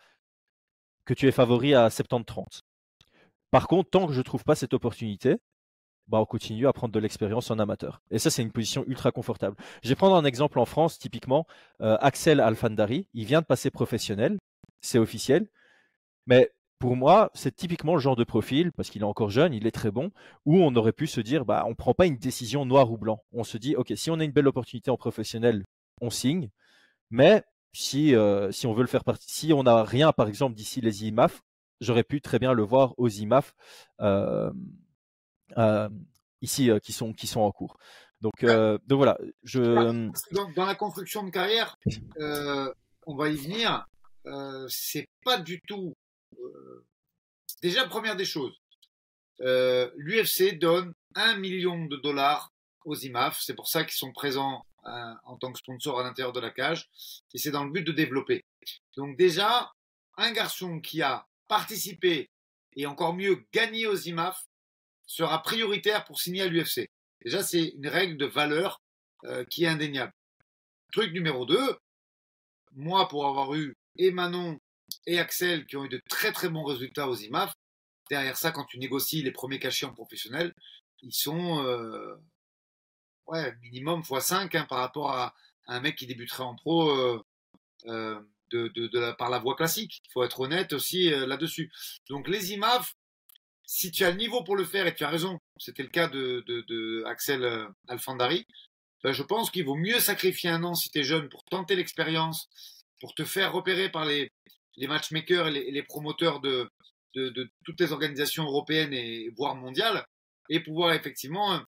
[1.04, 2.60] que tu es favori à 70-30.
[3.50, 5.38] Par contre, tant que je ne trouve pas cette opportunité,
[6.06, 8.00] bah on continue à prendre de l'expérience en amateur.
[8.10, 9.56] Et ça, c'est une position ultra confortable.
[9.82, 11.46] Je vais prendre un exemple en France, typiquement,
[11.80, 14.38] euh, Axel Alfandari, il vient de passer professionnel,
[14.80, 15.48] c'est officiel,
[16.26, 19.68] mais pour moi, c'est typiquement le genre de profil, parce qu'il est encore jeune, il
[19.68, 20.10] est très bon,
[20.46, 22.98] où on aurait pu se dire, bah, on ne prend pas une décision noir ou
[22.98, 23.22] blanc.
[23.30, 25.62] On se dit, OK, si on a une belle opportunité en professionnel,
[26.00, 26.50] on signe.
[27.08, 30.56] Mais si, euh, si on veut le faire partie, si on n'a rien, par exemple,
[30.56, 31.44] d'ici les IMAF,
[31.80, 33.54] j'aurais pu très bien le voir aux IMAF
[34.00, 34.50] euh,
[35.58, 35.88] euh,
[36.40, 37.78] ici qui, sont, qui sont en cours.
[38.22, 39.18] Donc, donc voilà.
[39.44, 39.62] Je...
[40.32, 41.78] Dans, dans, la construction de carrière,
[43.06, 43.86] on va y venir.
[44.66, 45.94] c'est pas du tout
[47.62, 48.60] déjà, première des choses,
[49.40, 52.52] euh, l'UFC donne un million de dollars
[52.84, 53.40] aux IMAF.
[53.40, 56.50] C'est pour ça qu'ils sont présents euh, en tant que sponsor à l'intérieur de la
[56.50, 56.88] cage.
[57.34, 58.44] Et c'est dans le but de développer.
[58.96, 59.72] Donc déjà,
[60.16, 62.30] un garçon qui a participé
[62.74, 64.46] et encore mieux gagné aux IMAF
[65.06, 66.88] sera prioritaire pour signer à l'UFC.
[67.24, 68.80] Déjà, c'est une règle de valeur
[69.50, 70.12] qui est indéniable.
[70.90, 71.76] Truc numéro 2,
[72.72, 74.58] moi, pour avoir eu et Manon
[75.06, 77.52] et Axel qui ont eu de très très bons résultats aux IMAF.
[78.10, 80.52] Derrière ça, quand tu négocies les premiers cachets en professionnel,
[81.02, 82.16] ils sont euh,
[83.26, 85.34] ouais, minimum x5 hein, par rapport à,
[85.66, 87.22] un mec qui débuterait en pro euh,
[87.86, 90.02] euh, de, la, par la voie classique.
[90.04, 91.70] Il faut être honnête aussi là-dessus.
[92.10, 92.94] Donc les IMAF,
[93.64, 96.08] si tu as le niveau pour le faire, et tu as raison, c'était le cas
[96.08, 98.46] de, Axel Alfandari,
[99.02, 101.76] ben je pense qu'il vaut mieux sacrifier un an si tu es jeune pour tenter
[101.76, 102.48] l'expérience,
[103.00, 104.30] pour te faire repérer par les,
[104.76, 106.70] les matchmakers et les, promoteurs de,
[107.64, 110.06] toutes les organisations européennes et voire mondiales,
[110.48, 111.60] et pouvoir effectivement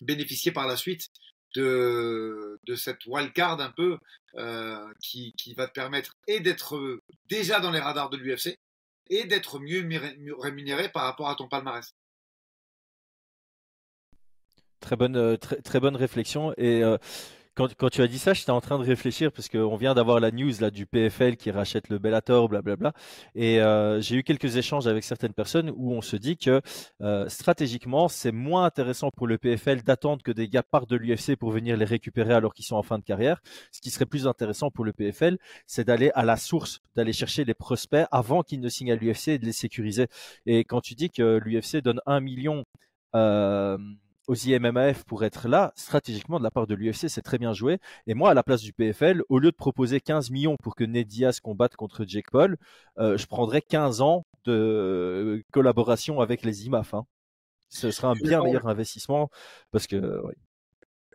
[0.00, 1.08] bénéficier par la suite
[1.54, 3.98] de, cette wildcard un peu
[4.36, 8.58] euh, qui, va te permettre et d'être déjà dans les radars de l'UFC
[9.10, 9.86] et d'être mieux
[10.38, 11.94] rémunéré par rapport à ton palmarès.
[14.80, 16.54] Très bonne, euh, très, bonne réflexion.
[16.56, 16.98] Et euh,
[17.58, 20.30] quand, tu as dit ça, j'étais en train de réfléchir parce qu'on vient d'avoir la
[20.30, 22.92] news là du PFL qui rachète le Bellator, blablabla.
[23.34, 26.60] Et euh, j'ai eu quelques échanges avec certaines personnes où on se dit que
[27.02, 31.34] euh, stratégiquement, c'est moins intéressant pour le PFL d'attendre que des gars partent de l'UFC
[31.34, 33.42] pour venir les récupérer alors qu'ils sont en fin de carrière.
[33.72, 37.44] Ce qui serait plus intéressant pour le PFL, c'est d'aller à la source, d'aller chercher
[37.44, 40.06] les prospects avant qu'ils ne signent à l'UFC et de les sécuriser.
[40.46, 42.64] Et quand tu dis que l'UFC donne un million
[43.16, 43.78] euh,
[44.28, 47.78] aux IMMAF pour être là, stratégiquement de la part de l'UFC, c'est très bien joué.
[48.06, 50.84] Et moi, à la place du PFL, au lieu de proposer 15 millions pour que
[50.84, 52.56] Ned Diaz combatte contre Jake Paul,
[52.98, 56.94] euh, je prendrais 15 ans de collaboration avec les IMAF.
[56.94, 57.04] Hein.
[57.70, 59.30] Ce serait un bien meilleur investissement
[59.72, 60.22] parce que.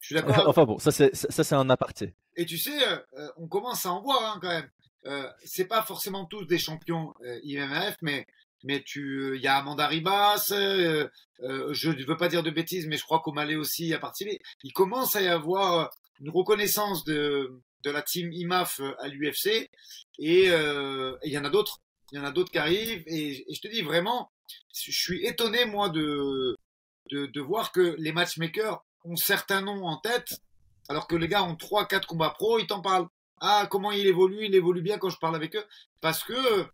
[0.02, 0.44] Je suis d'accord.
[0.48, 2.14] enfin bon, ça c'est ça c'est un aparté.
[2.36, 2.78] Et tu sais,
[3.18, 4.70] euh, on commence à en voir hein, quand même.
[5.06, 8.26] Euh, c'est pas forcément tous des champions euh, IMF, mais
[8.64, 11.08] mais tu, il y a Amanda Ribas, euh,
[11.42, 14.40] euh, je ne veux pas dire de bêtises, mais je crois qu'Omalé aussi a participé.
[14.64, 19.70] Il commence à y avoir une reconnaissance de, de la team IMAF à l'UFC,
[20.20, 23.60] et il y en a d'autres, il y en a d'autres qui arrivent, et, je
[23.60, 24.32] te dis vraiment,
[24.74, 26.56] je suis étonné moi de,
[27.12, 30.40] de, de voir que les matchmakers ont certains noms en tête,
[30.90, 33.08] alors que les gars ont trois, quatre combats pro, ils t'en parlent.
[33.40, 35.66] Ah, comment il évolue, il évolue bien quand je parle avec eux,
[36.02, 36.66] parce que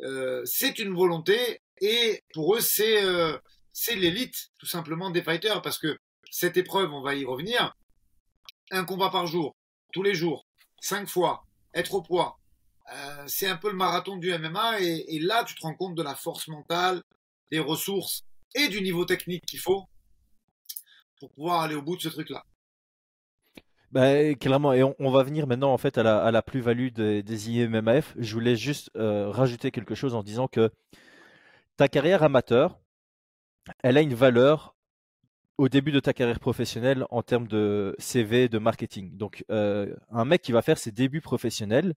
[0.00, 3.38] euh, c'est une volonté et pour eux c'est euh,
[3.88, 5.96] l'élite tout simplement des fighters parce que
[6.30, 7.72] cette épreuve, on va y revenir,
[8.72, 9.54] un combat par jour,
[9.92, 10.46] tous les jours,
[10.80, 12.40] cinq fois, être au poids,
[12.92, 15.94] euh, c'est un peu le marathon du MMA et, et, là tu te rends compte
[15.94, 17.02] de la force mentale,
[17.50, 18.22] des ressources
[18.54, 19.84] et du niveau technique qu'il faut
[21.20, 22.44] pour pouvoir aller au bout de ce truc-là.
[23.94, 26.02] Bah, clairement, et on, va venir maintenant en fait à
[26.32, 28.12] la, plus-value des, des, IMMAF.
[28.18, 30.72] Je voulais juste euh, rajouter quelque chose en disant que
[31.76, 32.80] ta carrière amateur,
[33.84, 34.74] elle a une valeur
[35.58, 39.16] au début de ta carrière professionnelle en termes de CV, de marketing.
[39.16, 41.94] Donc, euh, un mec qui va faire ses débuts professionnels,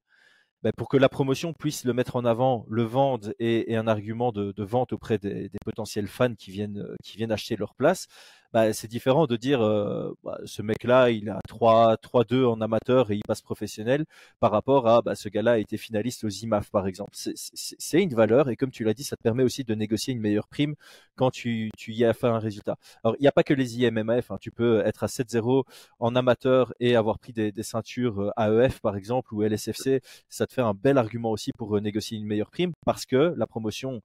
[0.62, 4.32] bah, pour que la promotion puisse le mettre en avant, le vendre et, un argument
[4.32, 8.08] de, vente auprès des, des, potentiels fans qui viennent, qui viennent acheter leur place,
[8.54, 13.16] bah, c'est différent de dire euh, bah, ce mec-là, il a 3-2 en amateur et
[13.16, 14.06] il passe professionnel
[14.40, 17.12] par rapport à bah, ce gars-là a été finaliste aux IMAF par exemple.
[17.14, 20.22] C'est une valeur et comme tu l'as dit, ça te permet aussi de négocier une
[20.22, 20.76] meilleure prime
[21.16, 22.78] quand tu, tu y as fait un résultat.
[23.04, 24.38] Alors il n'y a pas que les IMMAF, hein.
[24.40, 25.64] tu peux être à 7-0
[26.00, 30.48] en amateur et avoir pris des, des, ceintures euh, AEF par exemple ou LSFC, ça
[30.48, 33.48] te fait un bel argument aussi pour euh, négocier une meilleure prime parce que la
[33.48, 34.02] promotion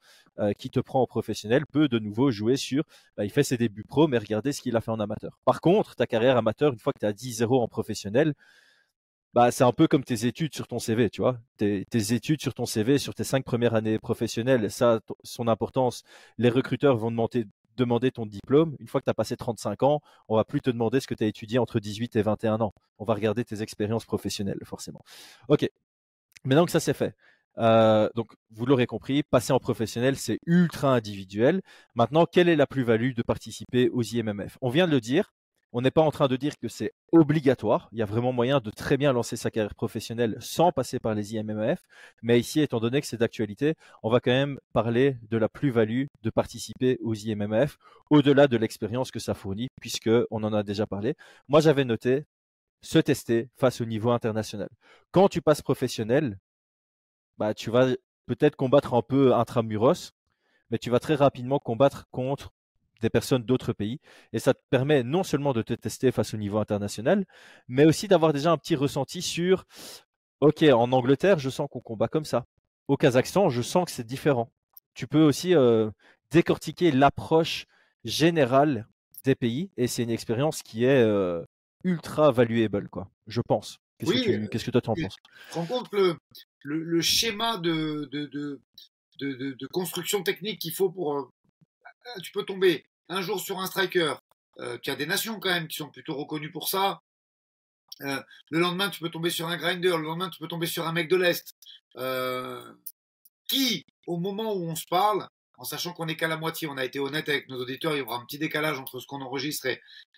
[0.59, 2.85] qui te prend en professionnel peut de nouveau jouer sur,
[3.19, 5.39] il fait ses débuts pro mais Ce qu'il a fait en amateur.
[5.45, 8.35] Par contre, ta carrière amateur, une fois que tu as 10-0 en professionnel,
[9.35, 11.39] bah, c'est un peu comme tes études sur ton CV, tu vois.
[11.57, 16.03] Tes, études sur ton CV, sur tes cinq premières années professionnelles, ça, son importance,
[16.37, 18.77] les recruteurs vont demander, demander ton diplôme.
[18.79, 21.15] Une fois que tu as passé 35 ans, on va plus te demander ce que
[21.15, 22.75] tu as étudié entre 18 et 21 ans.
[22.99, 25.01] On va regarder tes expériences professionnelles, forcément.
[25.49, 25.69] Ok.
[26.45, 27.15] Maintenant que ça c'est fait,
[27.59, 31.63] euh, donc, vous l'aurez compris, passer en professionnel, c'est ultra individuel.
[31.95, 35.33] Maintenant, quelle est la plus-value de participer aux IMMF On vient de le dire.
[35.75, 37.89] On n'est pas en train de dire que c'est obligatoire.
[37.93, 41.15] Il y a vraiment moyen de très bien lancer sa carrière professionnelle sans passer par
[41.15, 41.81] les IMMF.
[42.23, 46.05] Mais ici, étant donné que c'est d'actualité, on va quand même parler de la plus-value
[46.23, 47.79] de participer aux IMMF
[48.11, 51.15] au-delà de l'expérience que ça fournit, puisque on en a déjà parlé.
[51.49, 52.27] Moi, j'avais noté
[52.83, 54.69] se tester face au niveau international.
[55.11, 56.37] Quand tu passes professionnel,
[57.43, 57.89] bah, tu vas
[58.27, 60.13] peut-être combattre un peu intramuros,
[60.71, 62.53] mais tu vas très rapidement combattre contre
[63.01, 63.99] des personnes d'autres pays.
[64.33, 67.27] Et ça te permet non seulement de te tester face au niveau international,
[67.67, 69.65] mais aussi d'avoir déjà un petit ressenti sur,
[70.41, 72.45] OK, en Angleterre, je sens qu'on combat comme ça.
[72.87, 74.53] Au Kazakhstan, je sens que c'est différent.
[74.95, 75.91] Tu peux aussi euh,
[76.31, 77.67] décortiquer l'approche
[78.05, 78.87] générale
[79.25, 81.43] des pays, et c'est une expérience qui est euh,
[81.83, 83.79] ultra valuable, quoi, je pense.
[83.99, 85.91] Qu'est-ce que, toi penses Tu te rends compte
[86.65, 88.61] le, schéma de, de,
[89.19, 91.17] de, construction technique qu'il faut pour.
[91.17, 91.31] Euh,
[92.23, 94.15] tu peux tomber un jour sur un striker.
[94.59, 97.01] Euh, tu as des nations quand même qui sont plutôt reconnues pour ça.
[98.03, 99.97] Euh, le lendemain, tu peux tomber sur un grinder.
[99.97, 101.55] Le lendemain, tu peux tomber sur un mec de l'Est.
[103.49, 105.29] qui, au moment où on se parle,
[105.63, 106.67] en sachant qu'on n'est qu'à la moitié.
[106.67, 109.07] On a été honnête avec nos auditeurs, il y aura un petit décalage entre ce
[109.07, 109.69] qu'on enregistre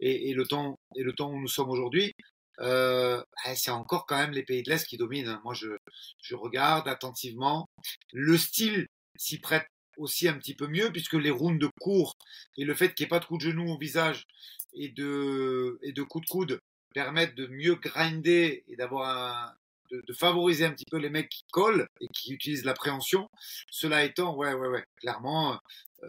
[0.01, 2.15] et, le temps et le temps où nous sommes aujourd'hui.
[2.61, 5.41] Euh, eh, c'est encore quand même les pays de l'Est qui dominent.
[5.45, 5.77] Moi, je,
[6.23, 7.67] je regarde attentivement.
[8.13, 8.87] Le style
[9.17, 12.17] s'y prête aussi un petit peu mieux puisque les rounds courts
[12.57, 14.25] et le fait qu'il n'y ait pas de coups de genou au visage
[14.73, 16.61] et de, et de coups de coude
[16.95, 19.55] permettent de mieux grinder et d'avoir un,
[19.91, 23.29] de, favoriser un petit peu les mecs qui collent et qui utilisent l'appréhension.
[23.71, 25.59] Cela étant, ouais, ouais, ouais, clairement,
[26.03, 26.09] euh,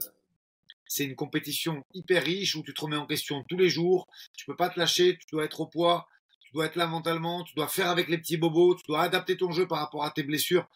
[0.88, 4.08] c'est une compétition hyper riche où tu te remets en question tous les jours.
[4.38, 6.08] Tu peux pas te lâcher, tu dois être au poids,
[6.56, 9.52] dois être là mentalement, tu dois faire avec les petits bobos, tu dois adapter ton
[9.52, 10.68] jeu par rapport à tes blessures.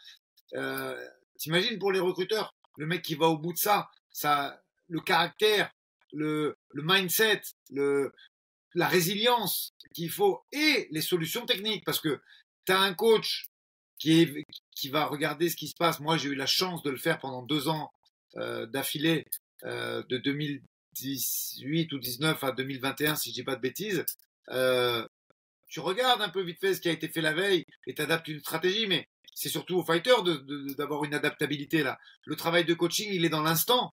[0.53, 0.95] Euh,
[1.39, 5.71] T'imagines pour les recruteurs, le mec qui va au bout de ça, ça, le caractère,
[6.11, 8.11] le, mindset, le,
[8.75, 12.19] la résilience qu'il faut et les solutions techniques parce que
[12.65, 13.47] tu as un coach
[13.97, 16.01] qui, qui va regarder ce qui se passe.
[16.01, 17.89] Moi, j'ai eu la chance de le faire pendant deux ans
[18.35, 19.25] euh, d'affilée,
[19.63, 24.03] euh, de 2018 ou 19 à 2021, si je dis pas de bêtises.
[25.69, 28.27] Tu regardes un peu vite fait ce qui a été fait la veille et t'adaptes
[28.27, 30.15] une stratégie, mais c'est surtout au fighter
[30.77, 31.97] d'avoir une adaptabilité là.
[32.25, 33.93] Le travail de coaching, il est dans l'instant,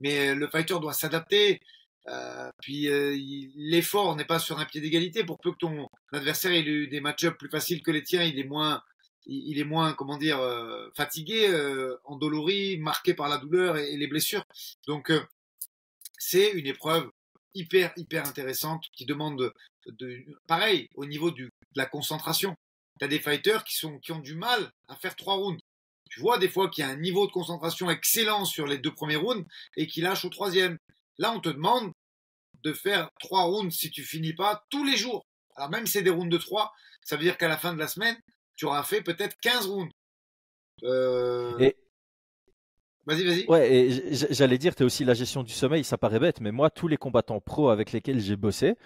[0.00, 1.60] mais le fighter doit s'adapter.
[2.08, 3.16] Euh, puis euh,
[3.54, 5.24] l'effort n'est pas sur un pied d'égalité.
[5.24, 8.38] Pour peu que ton adversaire ait eu des match-ups plus faciles que les tiens, il
[8.38, 8.82] est moins,
[9.26, 11.48] il, est moins, comment dire, euh, fatigué,
[12.04, 14.44] endolori, marqué par la douleur et, les blessures.
[14.86, 15.12] Donc
[16.18, 17.10] c'est une épreuve
[17.54, 19.52] hyper hyper intéressante qui demande
[19.86, 22.54] de, pareil au niveau de la concentration.
[22.98, 25.60] Tu as des fighters qui sont qui ont du mal à faire trois rounds.
[26.10, 28.92] Tu vois des fois qu'il y a un niveau de concentration excellent sur les deux
[28.92, 30.78] premiers rounds et qui lâche au troisième.
[31.18, 31.92] Là, on te demande
[32.62, 35.24] de faire trois rounds si tu finis pas tous les jours.
[35.56, 37.78] Alors même si c'est des rounds de trois, ça veut dire qu'à la fin de
[37.78, 38.16] la semaine,
[38.56, 39.92] tu auras fait peut-être 15 rounds.
[40.84, 41.70] Euh...
[43.06, 43.46] Vas-y, vas-y.
[43.46, 46.70] Ouais, et j'allais dire, tu aussi la gestion du sommeil, ça paraît bête, mais moi,
[46.70, 48.76] tous les combattants pros avec lesquels j'ai bossé,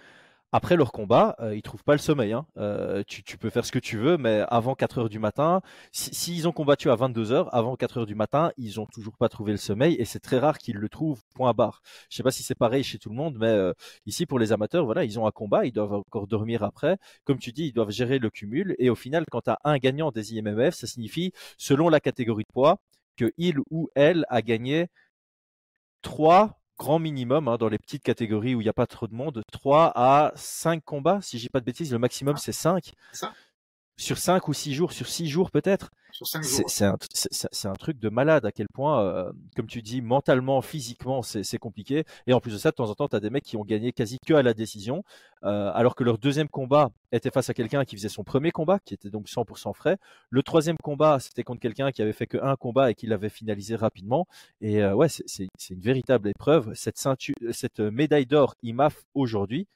[0.52, 2.32] après leur combat, euh, ils trouvent pas le sommeil.
[2.32, 2.46] Hein.
[2.56, 5.60] Euh, tu, peux faire ce que tu veux, mais avant 4 heures du matin,
[5.92, 9.28] s'ils ont combattu à 22 heures, avant 4 heures du matin, ils ont toujours pas
[9.28, 11.20] trouvé le sommeil et c'est très rare qu'ils le trouvent.
[11.34, 11.82] Point barre.
[12.10, 13.72] Je sais pas si c'est pareil chez tout le monde, mais euh,
[14.06, 16.96] ici pour les amateurs, voilà, ils ont un combat, ils doivent encore dormir après.
[17.24, 20.10] Comme tu dis, ils doivent gérer le cumul et au final, quand tu un gagnant
[20.10, 22.78] des IMMF, ça signifie, selon la catégorie de poids,
[23.16, 24.88] que il ou elle a gagné
[26.02, 29.14] 3 grand minimum hein, dans les petites catégories où il n'y a pas trop de
[29.14, 32.40] monde, 3 à 5 combats, si j'ai pas de bêtises, le maximum ah.
[32.40, 32.92] c'est 5.
[33.98, 35.90] Sur 5 ou 6 jours, sur 6 jours peut-être.
[36.24, 36.96] C'est un,
[37.64, 42.04] un, truc de malade à quel point, euh, comme tu dis, mentalement, physiquement, c'est compliqué.
[42.26, 43.64] Et en plus de ça, de temps en temps, tu as des mecs qui ont
[43.64, 45.04] gagné quasi que à la décision,
[45.44, 48.78] euh, alors que leur deuxième combat était face à quelqu'un qui faisait son premier combat,
[48.78, 49.98] qui était donc 100% frais.
[50.30, 53.28] Le troisième combat, c'était contre quelqu'un qui avait fait que un combat et qui l'avait
[53.28, 54.26] finalisé rapidement.
[54.60, 56.72] Et euh, ouais, c'est une véritable épreuve.
[56.74, 59.68] Cette, ceinture, cette médaille d'or IMAF aujourd'hui,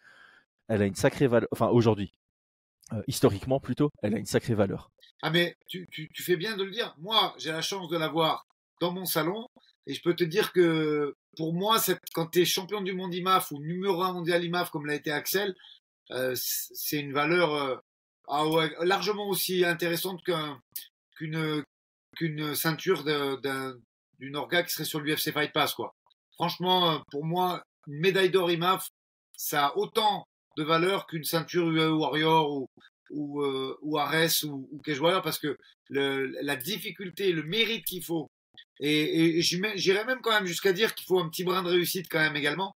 [0.68, 1.48] elle a une sacrée valeur.
[1.52, 2.14] Enfin, aujourd'hui,
[3.06, 4.90] historiquement plutôt, elle a une sacrée valeur.
[5.22, 6.94] Ah mais tu, tu, tu fais bien de le dire.
[6.98, 8.46] Moi, j'ai la chance de l'avoir
[8.80, 9.46] dans mon salon
[9.86, 11.78] et je peux te dire que pour moi,
[12.14, 15.10] quand tu es champion du monde IMAF ou numéro un mondial IMAF comme l'a été
[15.10, 15.54] Axel,
[16.10, 17.76] euh, c'est une valeur euh,
[18.28, 20.22] ah ouais, largement aussi intéressante
[21.16, 21.64] qu'une
[22.16, 25.94] qu'une ceinture d'une orga qui serait sur l'UFC Fight Pass quoi.
[26.34, 28.88] Franchement, euh, pour moi, une médaille d'or IMAF,
[29.36, 30.24] ça a autant
[30.64, 32.66] valeur qu'une ceinture UE Warrior ou,
[33.10, 35.56] ou, euh, ou Ares ou, ou Cage parce que
[35.90, 38.28] la difficulté, le mérite qu'il faut,
[38.78, 42.06] et, et j'irais même quand même jusqu'à dire qu'il faut un petit brin de réussite
[42.08, 42.72] quand même également,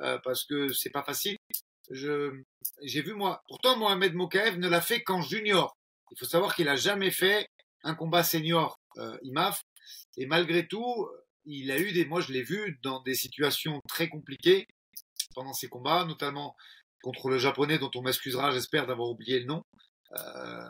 [0.00, 1.36] euh, parce que c'est pas facile.
[1.90, 5.76] J'ai vu moi, pourtant Mohamed Mokaev ne l'a fait qu'en junior.
[6.12, 7.46] Il faut savoir qu'il a jamais fait
[7.82, 9.62] un combat senior euh, IMAF,
[10.16, 11.08] et malgré tout,
[11.44, 14.66] il a eu des, moi je l'ai vu dans des situations très compliquées
[15.34, 16.54] pendant ses combats, notamment
[17.04, 19.62] contre le japonais dont on m'excusera, j'espère, d'avoir oublié le nom,
[20.12, 20.68] euh,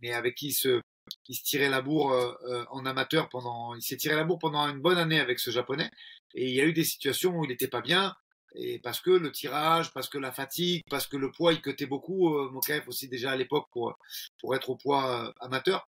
[0.00, 0.80] mais avec qui se,
[1.28, 4.38] il se tirait la bourre euh, euh, en amateur pendant, il s'est tiré la bourre
[4.38, 5.90] pendant une bonne année avec ce japonais,
[6.34, 8.16] et il y a eu des situations où il n'était pas bien,
[8.54, 11.86] et parce que le tirage, parce que la fatigue, parce que le poids, il cotait
[11.86, 13.94] beaucoup, euh, Mokaev aussi déjà à l'époque pour,
[14.40, 15.86] pour être au poids amateur.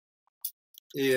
[0.94, 1.14] Et,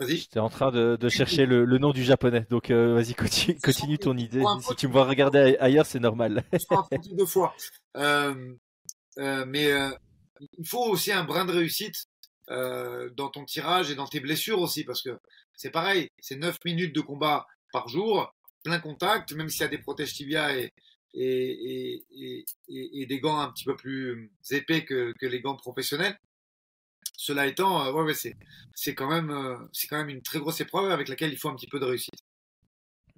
[0.00, 3.58] J'étais en train de, de chercher le, le, nom du japonais, donc euh, vas-y, continue,
[3.60, 4.42] continue, ton idée.
[4.60, 6.44] Si tu me vois regarder ailleurs, c'est normal.
[6.52, 7.54] Je deux fois.
[7.96, 8.54] Euh,
[9.18, 9.70] euh, mais
[10.58, 12.06] il faut aussi un brin de réussite
[12.48, 15.18] dans ton tirage et dans tes blessures aussi, parce que
[15.54, 19.68] c'est pareil, c'est 9 minutes de combat par jour, plein contact, même s'il y a
[19.68, 20.72] des protèges tibia et,
[21.14, 25.56] et, et, et, et, des gants un petit peu plus épais que, que les gants
[25.56, 26.18] professionnels.
[27.16, 28.14] Cela étant, ouais, ouais,
[28.74, 31.84] c'est, quand même, une très grosse épreuve avec laquelle il faut un petit peu de
[31.84, 32.14] réussite.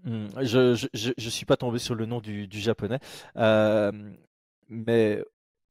[0.04, 3.00] Hmm, je, je, suis pas tombé sur le nom du, japonais,
[4.68, 5.22] mais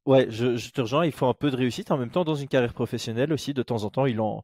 [0.06, 1.90] Ouais, je, te rejoins, il faut un peu de réussite.
[1.90, 4.42] En même temps, dans une carrière professionnelle aussi, de temps en temps, il en,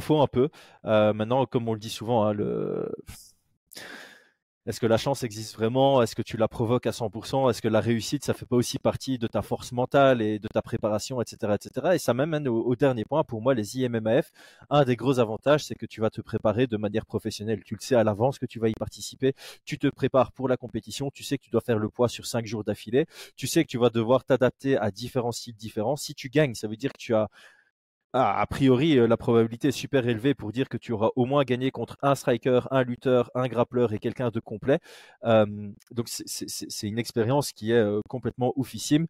[0.00, 0.48] faut un peu.
[0.86, 2.90] Euh, maintenant, comme on le dit souvent, hein, le,
[4.66, 6.00] est-ce que la chance existe vraiment?
[6.00, 8.78] Est-ce que tu la provoques à 100% Est-ce que la réussite, ça fait pas aussi
[8.78, 11.88] partie de ta force mentale et de ta préparation, etc., etc.
[11.94, 13.24] Et ça m'amène au, dernier point.
[13.24, 14.30] Pour moi, les IMMAF,
[14.70, 17.62] un des gros avantages, c'est que tu vas te préparer de manière professionnelle.
[17.62, 19.34] Tu le sais à l'avance que tu vas y participer.
[19.66, 21.10] Tu te prépares pour la compétition.
[21.10, 23.04] Tu sais que tu dois faire le poids sur cinq jours d'affilée.
[23.36, 25.96] Tu sais que tu vas devoir t'adapter à différents styles différents.
[25.96, 27.28] Si tu gagnes, ça veut dire que tu as
[28.16, 31.24] ah, a priori, euh, la probabilité est super élevée pour dire que tu auras au
[31.24, 34.78] moins gagné contre un striker, un lutteur, un grappleur et quelqu'un de complet.
[35.24, 39.08] donc c'est une expérience qui est euh, complètement oufissime.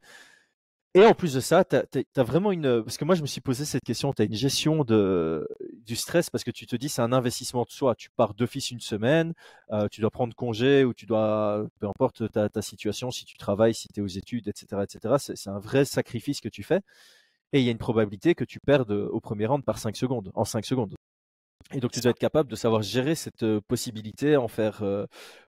[0.97, 2.83] Et en plus de ça, tu as, vraiment une...
[2.83, 5.47] Parce que moi, je me suis posé cette question, tu as une gestion de,
[5.85, 7.95] du stress parce que tu te dis c'est un investissement de soi.
[7.97, 9.35] Tu pars d'office une semaine,
[9.73, 11.67] euh, tu dois prendre congé ou tu dois...
[11.81, 14.83] Peu importe ta, ta situation, si tu travailles, si tu es aux études, etc.
[14.85, 15.17] etc.
[15.19, 16.81] C'est un vrai sacrifice que tu fais
[17.55, 20.33] et il y a une probabilité que tu perdes au premier round par 5 secondes,
[20.35, 20.95] en 5 secondes.
[21.73, 24.85] Et donc tu dois être capable de savoir gérer cette possibilité, en faire,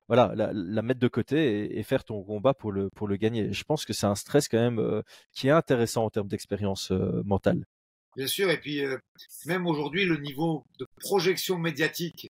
[0.07, 3.53] voilà, la, mettre de côté et, faire ton combat pour le pour le gagner.
[3.53, 6.93] Je pense que c'est un stress quand même qui est intéressant en termes d'expérience
[7.25, 7.65] mentale.
[8.17, 8.83] Bien sûr, et puis
[9.45, 12.29] même aujourd'hui le niveau de projection médiatique.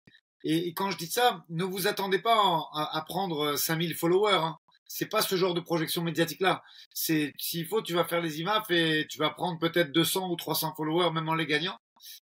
[0.43, 2.35] Et, quand je dis ça, ne vous attendez pas
[2.73, 4.35] à, prendre 5000 followers.
[4.35, 4.57] Hein
[4.93, 6.63] c'est pas ce genre de projection médiatique là.
[6.93, 10.35] C'est s'il faut, tu vas faire les IMAF et tu vas prendre peut-être 200 ou
[10.35, 11.77] 300 followers même en les gagnant.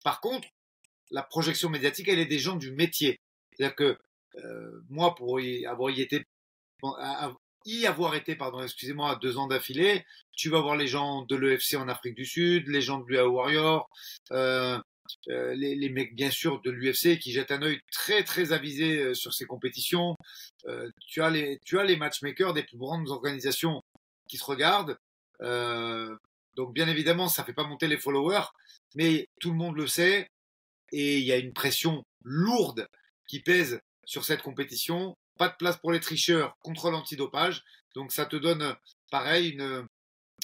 [0.03, 0.47] Par contre,
[1.11, 3.19] la projection médiatique, elle est des gens du métier.
[3.51, 3.97] C'est-à-dire que
[4.37, 6.23] euh, moi, pour y avoir été,
[7.65, 11.75] y avoir été, pardon, excusez-moi, deux ans d'affilée, tu vas voir les gens de l'EFC
[11.75, 13.89] en Afrique du Sud, les gens de l'UA Warrior,
[14.31, 14.79] euh,
[15.29, 18.99] euh, les, les, mecs bien sûr de l'UFC qui jettent un œil très très avisé
[18.99, 20.15] euh, sur ces compétitions.
[20.65, 23.81] Euh, tu as les tu as les matchmakers des plus grandes organisations
[24.27, 24.97] qui se regardent.
[26.55, 28.47] donc bien évidemment ça fait pas monter les followers,
[28.95, 30.29] mais tout le monde le sait
[30.91, 32.87] et il y a une pression lourde
[33.27, 35.15] qui pèse sur cette compétition.
[35.37, 37.63] Pas de place pour les tricheurs, contrôle antidopage.
[37.95, 38.75] Donc ça te donne
[39.09, 39.87] pareil une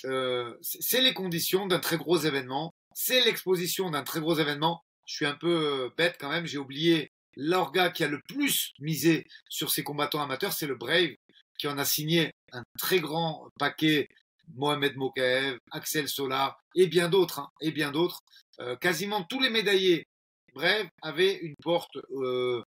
[0.05, 4.83] euh, c'est les conditions d'un très gros événement c'est l'exposition d'un très gros événement.
[5.05, 8.73] Je suis un peu euh, bête quand même, j'ai oublié l'orga qui a le plus
[8.79, 11.11] misé sur ses combattants amateurs, c'est le Brave,
[11.57, 14.09] qui en a signé un très grand paquet.
[14.55, 18.19] Mohamed Mokaev, Axel Sola et bien d'autres, hein, et bien d'autres.
[18.59, 20.07] Euh, quasiment tous les médaillés
[20.55, 22.63] Brave avaient une porte euh,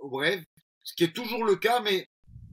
[0.00, 0.42] au Brave,
[0.82, 2.08] ce qui est toujours le cas, mais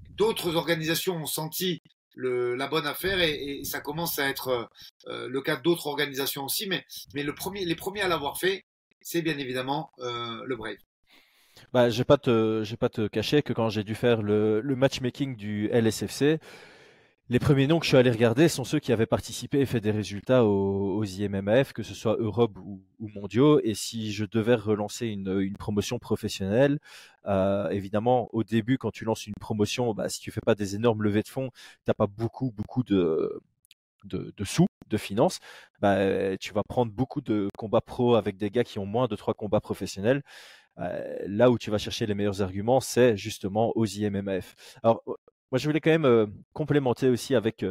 [0.09, 1.79] d'autres organisations ont senti
[2.17, 4.65] la bonne affaire et, ça commence à être euh,
[5.07, 6.67] euh, le cas d'autres organisations aussi.
[6.67, 8.65] Mais, mais les premiers à l'avoir fait,
[9.01, 10.77] c'est bien évidemment euh, le Brave.
[11.73, 15.35] Bah, je te, vais pas te cacher que quand j'ai dû faire le, le matchmaking
[15.35, 16.39] du LSFC,
[17.29, 19.81] les premiers noms que je suis allé regarder sont ceux qui avaient participé et fait
[19.81, 23.59] des résultats aux, IMMAF, que ce soit Europe ou, mondiaux.
[23.63, 26.79] Et si je devais relancer une, promotion professionnelle,
[27.25, 30.75] euh, évidemment, au début, quand tu lances une promotion, bah, si tu fais pas des
[30.75, 31.49] énormes levées de fonds,
[31.83, 33.41] t'as pas beaucoup, beaucoup de,
[34.05, 35.39] de, sous, de finances,
[35.81, 39.15] bah, tu vas prendre beaucoup de combats pro avec des gars qui ont moins de
[39.17, 40.23] trois combats professionnels.
[40.79, 44.55] Euh, là où tu vas chercher les meilleurs arguments, c'est justement aux IMMAF.
[44.83, 45.03] Alors,
[45.51, 47.65] moi, je voulais quand même complémenter aussi avec,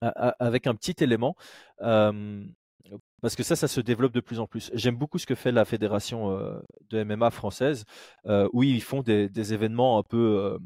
[0.00, 1.36] avec un petit élément.
[1.78, 4.70] parce que ça, ça se développe de plus en plus.
[4.74, 6.30] J'aime beaucoup ce que fait la fédération
[6.90, 7.84] de MMA française,
[8.52, 10.58] où ils font des événements un peu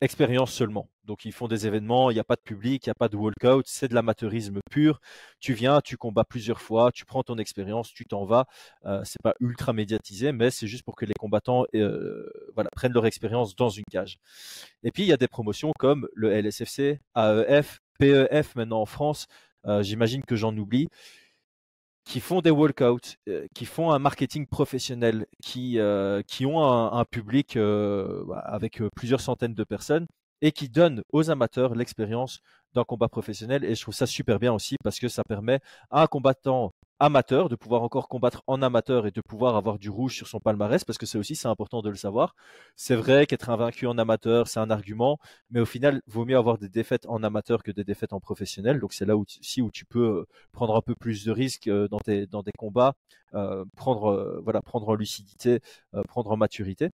[0.00, 0.88] expérience seulement.
[1.04, 3.08] Donc ils font des événements, il n'y a pas de public, il n'y a pas
[3.08, 5.00] de walkout, c'est de l'amateurisme pur.
[5.40, 8.46] Tu viens, tu combats plusieurs fois, tu prends ton expérience, tu t'en vas.
[8.84, 12.92] Euh, c'est pas ultra médiatisé, mais c'est juste pour que les combattants euh, voilà, prennent
[12.92, 14.18] leur expérience dans une cage.
[14.82, 19.26] Et puis il y a des promotions comme le LSFC, AEF, PEF maintenant en France.
[19.66, 20.88] Euh, j'imagine que j'en oublie
[22.04, 27.04] qui font des walkouts, euh, qui font un marketing professionnel, qui, euh, qui ont un,
[27.04, 30.06] public euh, avec plusieurs centaines de personnes
[30.42, 32.40] et qui donnent aux amateurs l'expérience
[32.74, 33.64] d'un combat professionnel.
[33.64, 37.48] Et je trouve ça super bien aussi parce que ça permet à un combattant amateur
[37.48, 40.84] de pouvoir encore combattre en amateur et de pouvoir avoir du rouge sur son palmarès
[40.84, 42.34] parce que c'est aussi c'est important de le savoir.
[42.76, 45.18] C'est vrai qu'être invaincu en amateur, c'est un argument,
[45.50, 48.80] mais au final, vaut mieux avoir des défaites en amateur que des défaites en professionnel.
[48.80, 51.88] Donc c'est là aussi où tu peux euh, prendre un peu plus de risques euh,
[51.88, 52.94] dans tes dans des combats,
[53.34, 55.60] euh, prendre voilà, prendre en lucidité,
[56.08, 56.90] prendre en maturité.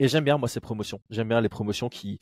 [0.00, 1.00] Et j'aime bien, moi, ces promotions.
[1.10, 2.20] J'aime bien les promotions qui,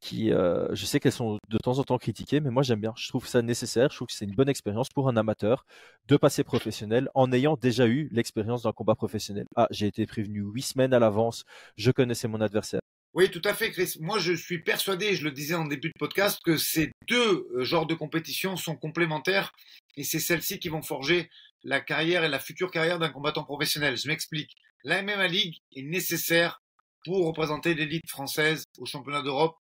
[0.00, 2.92] qui euh, je sais qu'elles sont de temps en temps critiquées, mais moi, j'aime bien.
[2.96, 3.90] Je trouve ça nécessaire.
[3.90, 5.64] Je trouve que c'est une bonne expérience pour un amateur
[6.06, 9.46] de passer professionnel en ayant déjà eu l'expérience d'un combat professionnel.
[9.56, 11.44] Ah, j'ai été prévenu huit semaines à l'avance.
[11.76, 12.80] Je connaissais mon adversaire.
[13.14, 13.94] Oui, tout à fait, Chris.
[14.00, 17.64] Moi, je suis persuadé, je le disais en début de podcast, que ces deux euh,
[17.64, 19.52] genres de compétitions sont complémentaires
[19.96, 21.30] et c'est celles-ci qui vont forger
[21.62, 23.96] la carrière et la future carrière d'un combattant professionnel.
[23.96, 24.56] Je m'explique.
[24.82, 26.60] La MMA League est nécessaire
[27.04, 29.56] pour représenter l'élite française au championnat d'Europe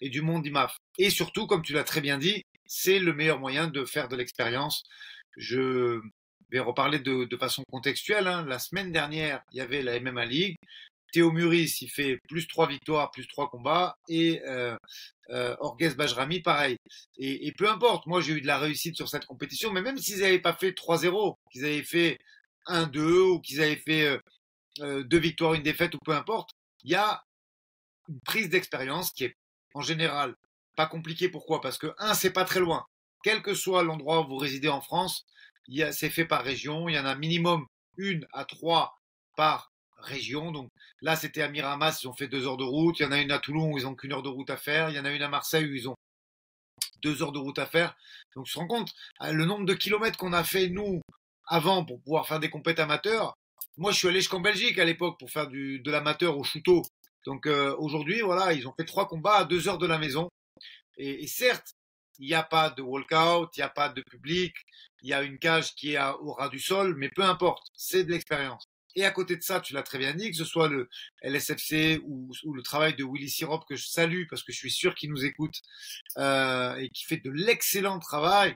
[0.00, 0.76] et du monde d'IMAF.
[0.98, 4.16] Et surtout, comme tu l'as très bien dit, c'est le meilleur moyen de faire de
[4.16, 4.82] l'expérience.
[5.36, 6.00] Je
[6.50, 8.26] vais reparler de, façon contextuelle.
[8.26, 8.44] Hein.
[8.46, 10.56] La semaine dernière, il y avait la MMA League.
[11.12, 14.76] Théo Muris, il fait plus trois victoires, plus trois combats, et euh,
[15.30, 16.76] euh, Orges Bajrami, pareil.
[17.18, 20.18] Et, peu importe, moi j'ai eu de la réussite sur cette compétition, mais même s'ils
[20.18, 22.18] n'avaient pas fait 3-0, qu'ils avaient fait
[22.66, 24.18] 1-2 ou qu'ils avaient fait euh,
[24.80, 26.50] euh, deux victoires, une défaite ou peu importe,
[26.84, 27.24] il y a
[28.08, 29.34] une prise d'expérience qui est
[29.74, 30.34] en général
[30.76, 31.28] pas compliquée.
[31.28, 31.60] Pourquoi?
[31.60, 32.86] Parce que, un, c'est pas très loin.
[33.22, 35.24] Quel que soit l'endroit où vous résidez en France,
[35.92, 36.88] c'est fait par région.
[36.88, 37.66] Il y en a minimum
[37.96, 38.98] une à trois
[39.36, 40.52] par région.
[40.52, 40.70] Donc
[41.00, 43.00] là, c'était à Miramas, ils ont fait deux heures de route.
[43.00, 44.56] Il y en a une à Toulon où ils ont qu'une heure de route à
[44.56, 44.90] faire.
[44.90, 45.94] Il y en a une à Marseille où ils ont
[47.02, 47.96] deux heures de route à faire.
[48.34, 51.00] Donc, on se rend compte, euh, le nombre de kilomètres qu'on a fait, nous,
[51.46, 53.34] avant, pour pouvoir faire des compètes amateurs.
[53.76, 56.82] Moi, je suis allé jusqu'en Belgique à l'époque pour faire du, de l'amateur au chouteau.
[57.26, 60.28] Donc euh, aujourd'hui, voilà, ils ont fait trois combats à deux heures de la maison.
[60.96, 61.74] Et, certes,
[62.20, 64.54] il n'y a pas de walkout, il n'y a pas de public,
[65.02, 68.04] il y a une cage qui est au ras du sol, mais peu importe, c'est
[68.04, 68.64] de l'expérience.
[68.94, 70.88] Et à côté de ça, tu l'as très bien dit, que ce soit le
[71.22, 74.94] LSFC ou, le travail de Willy Sirop, que je salue parce que je suis sûr
[74.94, 75.60] qu'il nous écoute
[76.16, 78.54] euh, et qui fait de l'excellent travail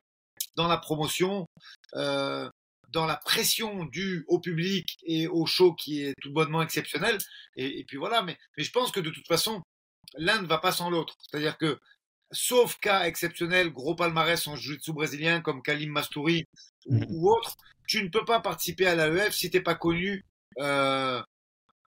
[0.54, 1.46] dans la promotion,
[1.94, 2.48] euh,
[2.88, 7.18] dans la pression due au public et au show qui est tout bonnement exceptionnel.
[7.56, 9.62] Et, puis voilà, mais, mais je pense que de toute façon,
[10.16, 11.14] l'un ne va pas sans l'autre.
[11.20, 11.78] C'est-à-dire que,
[12.30, 16.46] sauf cas exceptionnel, gros palmarès en jiu-jitsu brésilien comme Kalim Mastouri
[16.86, 20.24] ou, ou, autre, tu ne peux pas participer à l'AEF si t'es pas connu,
[20.58, 21.22] euh,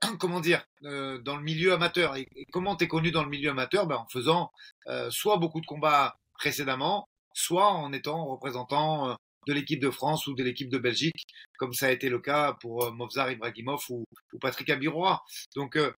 [0.19, 2.15] comment dire, euh, dans le milieu amateur.
[2.15, 3.87] Et, comment tu es connu dans le milieu amateur?
[3.87, 4.51] Ben, En faisant
[4.87, 9.15] euh, soit beaucoup de combats précédemment, soit en étant représentant euh,
[9.47, 11.25] de l'équipe de France ou de l'équipe de Belgique,
[11.57, 15.23] comme ça a été le cas pour euh, Movzar Ibrahimov ou, ou Patrick Abiroa.
[15.55, 15.91] Donc, euh,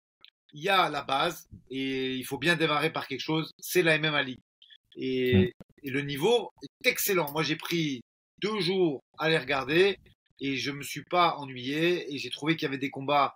[0.53, 3.97] il y a la base et il faut bien démarrer par quelque chose, c'est la
[3.97, 4.41] MMA League.
[4.95, 5.51] Et, mm.
[5.83, 7.31] et le niveau est excellent.
[7.31, 8.01] Moi, j'ai pris
[8.41, 9.97] deux jours à les regarder
[10.39, 13.35] et je me suis pas ennuyé et j'ai trouvé qu'il y avait des combats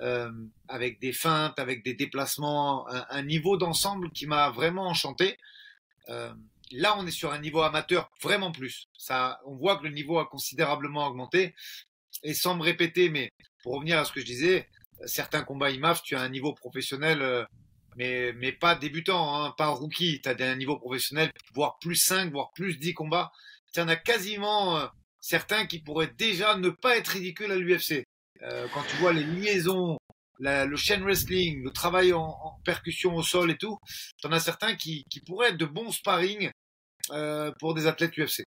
[0.00, 0.30] euh,
[0.68, 5.38] avec des feintes, avec des déplacements, un, un niveau d'ensemble qui m'a vraiment enchanté.
[6.08, 6.32] Euh,
[6.72, 8.88] Là, on est sur un niveau amateur vraiment plus.
[8.96, 11.54] Ça, on voit que le niveau a considérablement augmenté.
[12.22, 13.30] Et sans me répéter, mais
[13.62, 14.68] pour revenir à ce que je disais,
[15.04, 17.44] certains combats IMAF, tu as un niveau professionnel, euh,
[17.96, 20.20] mais, mais pas débutant, hein, pas rookie.
[20.22, 23.32] Tu as un niveau professionnel, voire plus 5, voire plus 10 combats.
[23.72, 24.86] Tu en as quasiment euh,
[25.20, 28.04] certains qui pourraient déjà ne pas être ridicules à l'UFC.
[28.42, 29.98] Euh, quand tu vois les liaisons
[30.38, 32.34] le chain wrestling, le travail en,
[32.64, 33.78] percussion au sol et tout,
[34.22, 36.50] t'en as certains qui, pourraient être de bons sparring
[37.10, 38.44] euh, pour des athlètes UFC.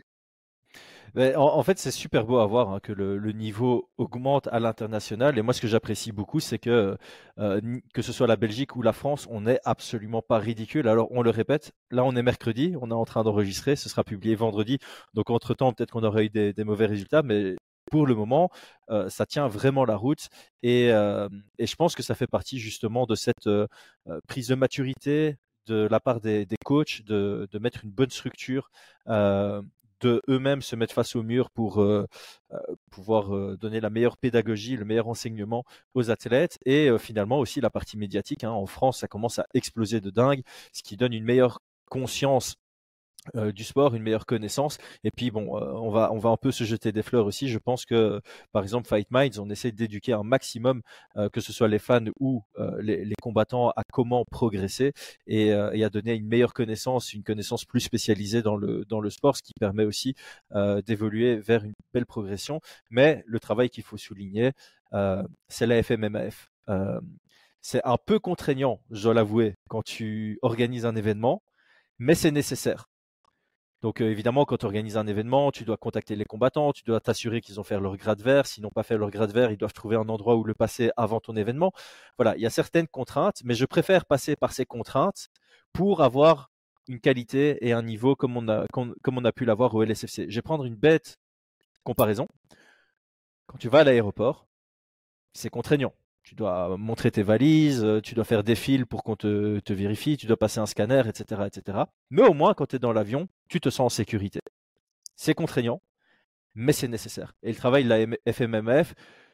[1.16, 5.38] en, fait, c'est super beau à voir hein, que le, niveau augmente à l'international.
[5.38, 6.98] Et moi, ce que j'apprécie beaucoup, c'est que
[7.40, 7.62] euh,
[7.94, 10.88] que ce soit la Belgique ou la France, on n'est absolument pas ridicule.
[10.88, 14.04] Alors, on le répète, là, on est mercredi, on est en train d'enregistrer, ce sera
[14.04, 14.80] publié vendredi.
[15.14, 17.56] Donc, entre-temps, peut-être qu'on aurait eu des, des, mauvais résultats, mais
[17.90, 18.50] pour le moment,
[18.90, 20.30] euh, ça tient vraiment la route.
[20.66, 23.68] Euh, et, je pense que ça fait partie justement de cette euh,
[24.28, 25.38] prise de maturité
[25.68, 28.72] de la part des, coachs, de, mettre une bonne structure,
[29.08, 31.86] de eux-mêmes se mettre face au mur pour
[32.90, 36.58] pouvoir donner la meilleure pédagogie, le meilleur enseignement aux athlètes.
[36.66, 38.44] Et finalement aussi la partie médiatique.
[38.44, 38.50] Hein.
[38.50, 40.42] En France, ça commence à exploser de dingue,
[40.74, 42.56] ce qui donne une meilleure conscience
[43.36, 44.78] euh, du sport, une meilleure connaissance.
[45.04, 47.48] Et puis bon, euh, on va on va un peu se jeter des fleurs aussi.
[47.50, 48.22] Je pense que
[48.52, 50.82] par exemple Fight Minds, on essaie d'éduquer un maximum,
[51.18, 52.44] euh, que ce soit les fans ou
[52.80, 54.94] les, combattants, à comment progresser
[55.28, 59.36] et, à donner une meilleure connaissance, une connaissance plus spécialisée dans le dans le sport,
[59.38, 60.16] ce qui permet aussi
[60.86, 62.62] d'évoluer vers une belle progression.
[62.90, 64.52] Mais le travail qu'il faut souligner,
[65.48, 66.52] c'est la FMMAF.
[67.62, 71.42] c'est un peu contraignant, je dois l'avouer, quand tu organises un événement,
[72.00, 72.89] mais c'est nécessaire.
[73.82, 77.00] Donc euh, évidemment, quand tu organises un événement, tu dois contacter les combattants, tu dois
[77.00, 78.46] t'assurer qu'ils ont fait leur grade vert.
[78.46, 80.92] S'ils n'ont pas fait leur grade vert, ils doivent trouver un endroit où le passer
[80.98, 81.72] avant ton événement.
[82.18, 85.30] Voilà, il y a certaines contraintes, mais je préfère passer par ces contraintes
[85.72, 86.52] pour avoir
[86.88, 90.26] une qualité et un niveau comme on a, comme, on a pu l'avoir au LSFC.
[90.30, 91.18] Je vais prendre une bête
[91.84, 92.28] comparaison.
[93.48, 94.48] Quand tu vas à l'aéroport,
[95.34, 95.94] c'est contraignant.
[96.24, 100.18] Tu dois montrer tes valises, tu dois faire des fils pour qu'on te, te vérifie,
[100.18, 101.80] tu dois passer un scanner, etc., etc.
[102.10, 104.40] Mais au moins, quand tu es dans l'avion, tu te sens en sécurité.
[105.16, 105.82] C'est contraignant,
[106.56, 107.34] mais c'est nécessaire.
[107.42, 108.94] Et le travail de la FMMF,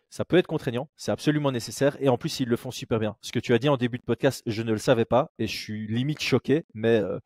[0.09, 3.17] ça peut être contraignant, c'est absolument nécessaire, et en plus ils le font super bien.
[3.21, 5.47] Ce que tu as dit en début de podcast, je ne le savais pas, et
[5.47, 7.19] je suis limite choqué, mais, euh,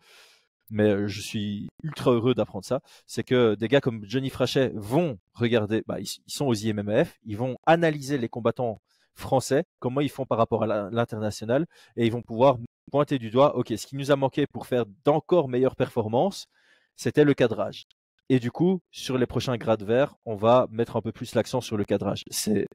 [0.70, 2.82] mais euh, je suis ultra heureux d'apprendre ça.
[3.06, 7.38] C'est que des gars comme Johnny Frachet vont regarder, bah, ils, sont aux IMMF, ils
[7.38, 8.82] vont analyser les combattants
[9.20, 11.66] français, comment ils font par rapport à l'international,
[11.96, 12.58] et ils vont pouvoir
[12.92, 16.48] pointer du doigt, ok, ce qui nous a manqué pour faire d'encore meilleures performances,
[16.96, 17.86] c'était le cadrage.
[18.30, 21.62] Et du coup, sur les prochains grades verts, on va mettre un peu plus l'accent
[21.62, 22.24] sur le cadrage.
[22.30, 22.68] C'est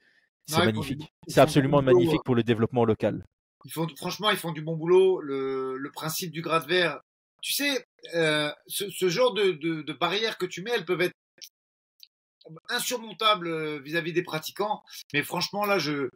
[0.50, 1.12] magnifique.
[1.28, 3.24] C'est absolument magnifique pour le développement local.
[3.64, 5.20] Ils font, franchement, ils font du bon boulot.
[5.20, 7.00] Le, principe du grade vert,
[7.40, 11.14] tu sais, euh, ce, genre de, barrières que tu mets, elles peuvent être
[12.68, 14.82] insurmontables euh, vis-à-vis des pratiquants.
[15.12, 16.08] Mais franchement, là, je,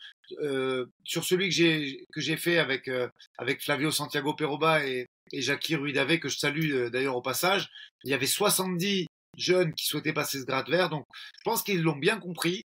[0.42, 2.90] euh, sur celui que j'ai que j'ai fait avec
[3.38, 7.68] avec Flavio Santiago Peroba et, et Jackie Ruidave, que je salue d'ailleurs au passage,
[8.04, 9.06] il y avait 70
[9.38, 10.90] jeunes qui souhaitaient passer ce grade vert.
[10.90, 11.06] Donc,
[11.38, 12.62] je pense qu'ils l'ont bien compris.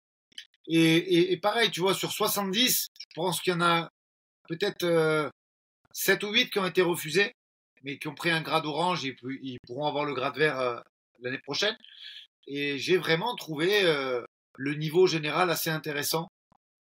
[0.68, 3.90] Et, pareil, tu vois, sur 70, je pense qu'il y en a
[4.48, 5.30] peut-être euh,
[5.94, 7.34] 7 ou 8 qui ont été refusés,
[7.84, 10.80] mais qui ont pris un grade orange et ils pourront avoir le grade vert euh,
[11.20, 11.76] l'année prochaine.
[12.48, 14.24] Et j'ai vraiment trouvé euh,
[14.58, 16.28] le niveau général assez intéressant.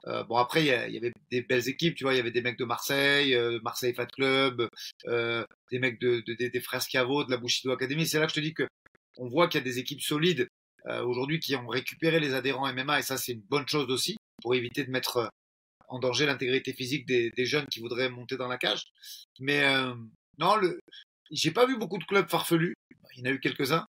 [0.07, 2.41] Euh, bon après il y, avait des belles équipes, tu vois, il y avait des
[2.41, 4.67] mecs de Marseille, Marseille Fat Club,
[5.05, 8.05] des mecs de, des frères Schiavo, de la Bushido Academy.
[8.05, 8.67] C'est là que je te dis que
[9.17, 10.47] on voit qu'il y a des équipes solides
[10.87, 14.17] euh, aujourd'hui qui ont récupéré les adhérents MMA et ça c'est une bonne chose aussi
[14.41, 15.27] pour éviter de mettre euh,
[15.87, 18.85] en danger l'intégrité physique des, jeunes qui voudraient monter dans la cage.
[19.39, 19.93] Mais euh,
[20.39, 20.79] non, le,
[21.31, 22.73] j'ai pas vu beaucoup de clubs farfelus.
[23.15, 23.85] Il y en a eu quelques-uns,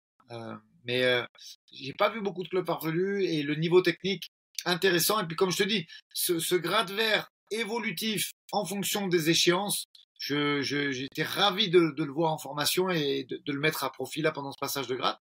[0.85, 1.23] mais
[1.71, 4.31] j'ai pas vu beaucoup de clubs farfelus et le niveau technique
[4.65, 5.19] intéressant.
[5.19, 9.85] Et puis comme je te dis, ce, ce grade vert évolutif en fonction des échéances,
[10.19, 14.51] j'étais ravi de, le voir en formation et de, le mettre à profit là pendant
[14.51, 15.17] ce passage de grade.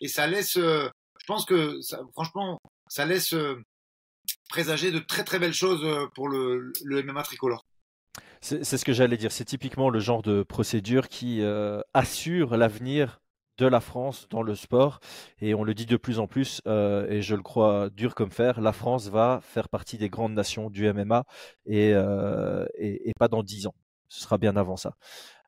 [0.00, 0.88] Et ça laisse, euh,
[1.20, 1.78] je pense que
[2.12, 2.58] franchement,
[2.88, 3.62] ça laisse euh,
[4.48, 7.64] présager de très très belles choses euh, pour le, le MMA tricolore.
[8.40, 9.30] C'est ce que j'allais dire.
[9.30, 11.42] C'est typiquement le genre de procédure qui
[11.94, 13.20] assure l'avenir
[13.58, 15.00] de la France dans le sport.
[15.40, 18.60] Et on le dit de plus en plus, et je le crois dur comme fer,
[18.60, 21.24] la France va faire partie des grandes nations du MMA
[21.66, 21.92] et,
[22.78, 23.74] et, pas dans dix ans
[24.12, 24.94] ce sera bien avant ça.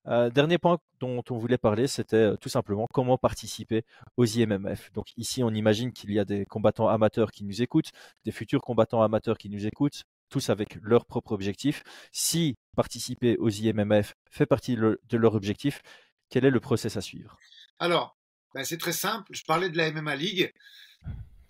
[0.06, 3.84] Euh, dernier point dont on voulait parler, c'était euh, tout simplement comment participer
[4.16, 4.92] aux IMMF.
[4.92, 7.90] Donc ici, on imagine qu'il y a des combattants amateurs qui nous écoutent,
[8.24, 11.82] des futurs combattants amateurs qui nous écoutent, tous avec leur propre objectif.
[12.12, 15.82] Si participer aux IMMF fait partie de leur objectif,
[16.28, 17.38] quel est le process à suivre?
[17.78, 18.16] Alors,
[18.54, 19.32] ben, c'est très simple.
[19.32, 20.52] Je parlais de la MMA League.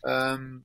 [0.07, 0.59] Euh,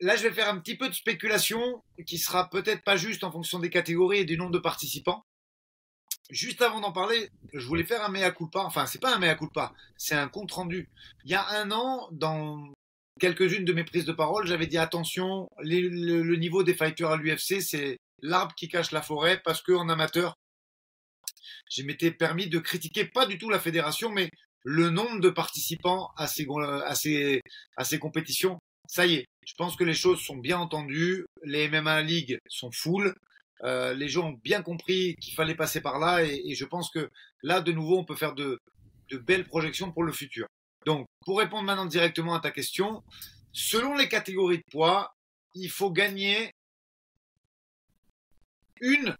[0.00, 3.32] là, je vais faire un petit peu de spéculation qui sera peut-être pas juste en
[3.32, 5.24] fonction des catégories et du nombre de participants.
[6.30, 8.60] Juste avant d'en parler, je voulais faire un mea culpa.
[8.60, 10.88] Enfin, c'est pas un mea culpa, c'est un compte rendu.
[11.24, 12.72] Il y a un an, dans
[13.20, 17.60] quelques-unes de mes prises de parole, j'avais dit attention, le, niveau des fighters à l'UFC,
[17.60, 20.34] c'est l'arbre qui cache la forêt parce qu'en amateur,
[21.70, 24.30] je m'étais permis de critiquer pas du tout la fédération, mais
[24.64, 26.46] le nombre de participants à ces,
[26.84, 27.40] à ces,
[27.76, 28.58] à ces compétitions
[28.92, 32.70] ça y est, je pense que les choses sont bien entendues, les MMA League sont
[32.72, 33.14] full,
[33.64, 37.08] euh, les gens ont bien compris qu'il fallait passer par là et, je pense que
[37.42, 38.58] là, de nouveau, on peut faire de,
[39.26, 40.46] belles projections pour le futur.
[40.86, 43.02] Donc, pour répondre maintenant directement à ta question,
[43.52, 45.14] selon les catégories de poids,
[45.54, 46.50] il faut gagner
[48.80, 49.14] une,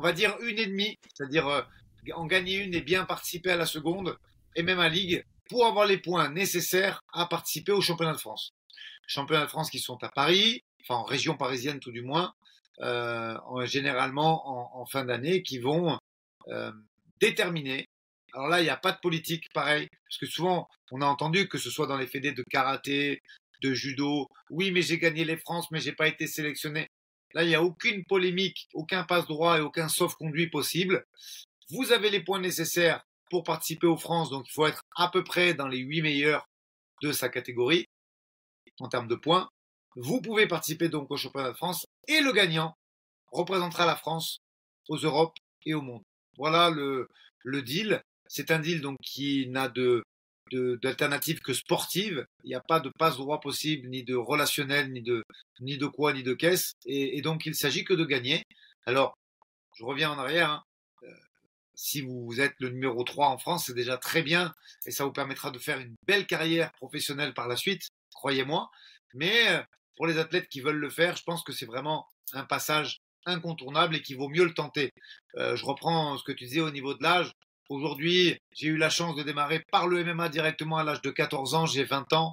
[0.00, 1.60] on va dire une et demie, c'est-à-dire euh,
[2.14, 4.16] en gagner une et bien participer à la seconde,
[4.56, 8.54] et même à Ligue, pour avoir les points nécessaires à participer au championnat de France.
[9.06, 12.32] Championnat de France qui sont à Paris, enfin en région parisienne tout du moins,
[12.80, 13.36] euh,
[13.66, 15.98] généralement en, fin d'année, qui vont
[16.48, 16.72] euh,
[17.20, 17.84] déterminer.
[18.32, 21.46] Alors là, il n'y a pas de politique pareil, parce que souvent on a entendu
[21.46, 23.20] que ce soit dans les fédés de karaté,
[23.60, 26.88] de judo, oui mais j'ai gagné les France, mais j'ai pas été sélectionné.
[27.34, 31.06] Là, il n'y a aucune polémique, aucun passe-droit et aucun sauf-conduit possible.
[31.70, 35.22] Vous avez les points nécessaires pour participer aux France, donc il faut être à peu
[35.22, 36.46] près dans les huit meilleurs
[37.02, 37.86] de sa catégorie
[38.80, 39.48] en termes de points.
[39.96, 42.74] Vous pouvez participer donc au championnat de France et le gagnant
[43.32, 44.38] représentera la France
[44.88, 46.02] aux Europes et au monde.
[46.36, 47.08] Voilà le,
[47.44, 48.02] le deal.
[48.26, 50.02] C'est un deal donc qui n'a de
[50.52, 52.26] d'alternative que sportive.
[52.44, 55.24] Il n'y a pas de passe droit possible, ni de relationnel, ni de
[55.60, 56.72] ni de quoi, ni de caisse.
[56.86, 58.44] Et, donc il s'agit que de gagner.
[58.86, 59.16] Alors,
[59.78, 60.50] je reviens en arrière.
[60.50, 60.64] Hein
[61.80, 64.52] si vous êtes le numéro 3 en France, c'est déjà très bien
[64.84, 68.70] et ça vous permettra de faire une belle carrière professionnelle par la suite, croyez-moi.
[69.14, 69.62] Mais euh,
[69.96, 73.96] pour les athlètes qui veulent le faire, je pense que c'est vraiment un passage incontournable
[73.96, 74.90] et qu'il vaut mieux le tenter.
[75.36, 77.32] Euh, je reprends ce que tu disais au niveau de l'âge.
[77.70, 81.54] Aujourd'hui, j'ai eu la chance de démarrer par le MMA directement à l'âge de 14
[81.54, 82.32] ans, j'ai 20 ans.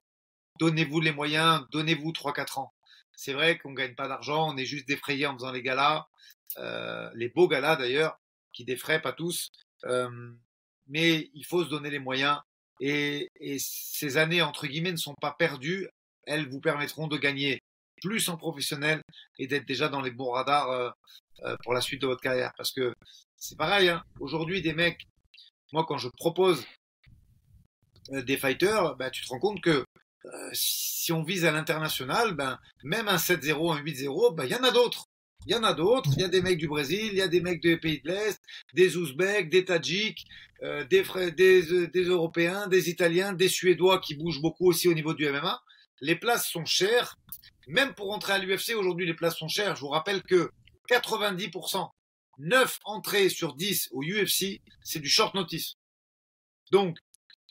[0.59, 2.73] Donnez-vous les moyens, donnez-vous 3-4 ans.
[3.15, 6.07] C'est vrai qu'on ne gagne pas d'argent, on est juste défrayé en faisant les galas,
[6.57, 8.17] euh, les beaux galas d'ailleurs,
[8.51, 9.49] qui défraient pas tous.
[9.85, 10.09] Euh,
[10.87, 12.39] mais il faut se donner les moyens.
[12.79, 13.29] Et,
[13.59, 15.87] ces années, entre guillemets, ne sont pas perdues.
[16.23, 17.59] Elles vous permettront de gagner
[18.01, 19.01] plus en professionnel
[19.37, 22.53] et d'être déjà dans les bons radars euh, pour la suite de votre carrière.
[22.57, 22.95] Parce que
[23.35, 24.03] c'est pareil, hein.
[24.19, 25.05] aujourd'hui, des mecs,
[25.73, 26.65] moi, quand je propose
[28.11, 29.85] euh, des fighters, bah, tu te rends compte que
[30.51, 34.63] si on vise à l'international, ben, même un 7-0, un 8-0, ben, il y en
[34.63, 35.05] a d'autres.
[35.45, 36.09] Il y en a d'autres.
[36.15, 38.09] Il y a des mecs du Brésil, il y a des mecs des pays de
[38.09, 38.41] l'Est,
[38.73, 40.25] des Ouzbeks, des Tadjiks,
[40.63, 45.29] euh, des, des, Européens, des Italiens, des Suédois qui bougent beaucoup aussi au niveau du
[45.29, 45.61] MMA.
[46.01, 47.15] Les places sont chères.
[47.67, 49.75] Même pour entrer à l'UFC, aujourd'hui, les places sont chères.
[49.75, 50.51] Je vous rappelle que
[50.89, 51.89] 90%,
[52.39, 55.75] 9 entrées sur 10 au UFC, c'est du short notice.
[56.71, 56.97] Donc,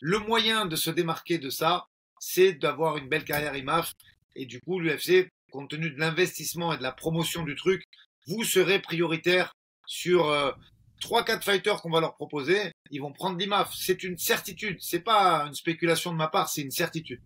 [0.01, 1.87] le moyen de se démarquer de ça,
[2.21, 3.95] c'est d'avoir une belle carrière IMAF.
[4.35, 7.85] Et du coup, l'UFC, compte tenu de l'investissement et de la promotion du truc,
[8.27, 9.55] vous serez prioritaire
[9.87, 10.53] sur euh,
[11.01, 12.73] trois, 4 fighters qu'on va leur proposer.
[12.91, 13.73] Ils vont prendre l'IMAF.
[13.75, 14.79] C'est une certitude.
[14.81, 17.21] C'est pas une spéculation de ma part, c'est une certitude.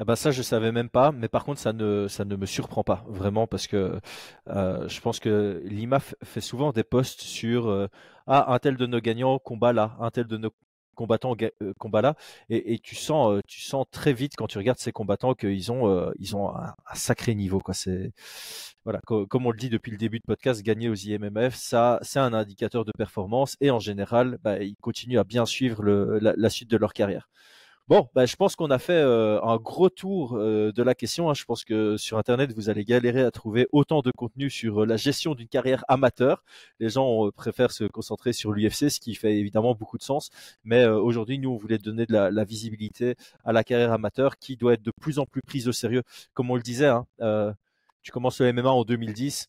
[0.00, 2.46] Ah bah ça je savais même pas, mais par contre ça ne ça ne me
[2.46, 3.98] surprend pas vraiment parce que
[4.48, 7.88] euh, je pense que l'IMAF fait souvent des posts sur euh,
[8.28, 10.50] ah un tel de nos gagnants combat là, un tel de nos
[10.94, 12.14] combattants euh, combat là,
[12.48, 16.36] et, tu sens tu sens très vite quand tu regardes ces combattants qu'ils ont ils
[16.36, 17.74] ont un, sacré niveau quoi.
[17.74, 18.12] C'est
[18.84, 22.20] voilà comme on le dit depuis le début de podcast, gagner aux IMMF ça c'est
[22.20, 26.50] un indicateur de performance et en général bah, ils continuent à bien suivre le, la
[26.50, 27.28] suite de leur carrière.
[27.88, 31.30] Bon, bah, je pense qu'on a fait euh, un gros tour euh, de la question.
[31.30, 31.34] Hein.
[31.34, 34.86] Je pense que sur Internet, vous allez galérer à trouver autant de contenu sur euh,
[34.86, 36.44] la gestion d'une carrière amateur.
[36.80, 40.28] Les gens préfèrent se concentrer sur l'UFC, ce qui fait évidemment beaucoup de sens.
[40.64, 44.74] Mais aujourd'hui, nous, on voulait donner de la, visibilité à la carrière amateur qui doit
[44.74, 46.02] être de plus en plus prise au sérieux.
[46.34, 47.06] Comme on le disait, hein,
[48.02, 49.48] tu commences le MMA en 2010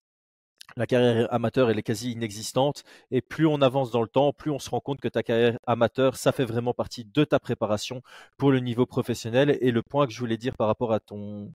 [0.77, 2.83] la carrière amateur, elle est quasi inexistante.
[3.11, 5.57] Et plus on avance dans le temps, plus on se rend compte que ta carrière
[5.67, 8.01] amateur, ça fait vraiment partie de ta préparation
[8.37, 9.57] pour le niveau professionnel.
[9.61, 11.53] Et le point que je voulais dire par rapport à ton,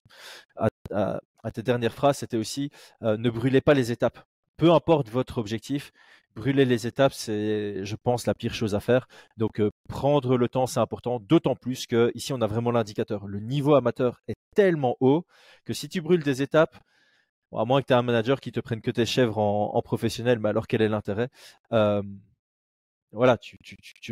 [0.57, 2.71] à, tes dernières phrases, c'était aussi
[3.03, 4.19] euh, ne brûlez pas les étapes.
[4.57, 5.93] Peu importe votre objectif,
[6.37, 9.09] brûler les étapes, c'est, je pense, la pire chose à faire.
[9.37, 11.21] Donc, euh, prendre le temps, c'est important.
[11.21, 13.27] D'autant plus que ici, on a vraiment l'indicateur.
[13.27, 15.27] Le niveau amateur est tellement haut
[15.65, 16.77] que si tu brûles des étapes,
[17.59, 20.39] à moins que tu aies un manager qui te prenne que tes chèvres en, professionnel,
[20.39, 21.29] mais alors quel est l'intérêt?
[23.15, 23.57] Voilà, tu,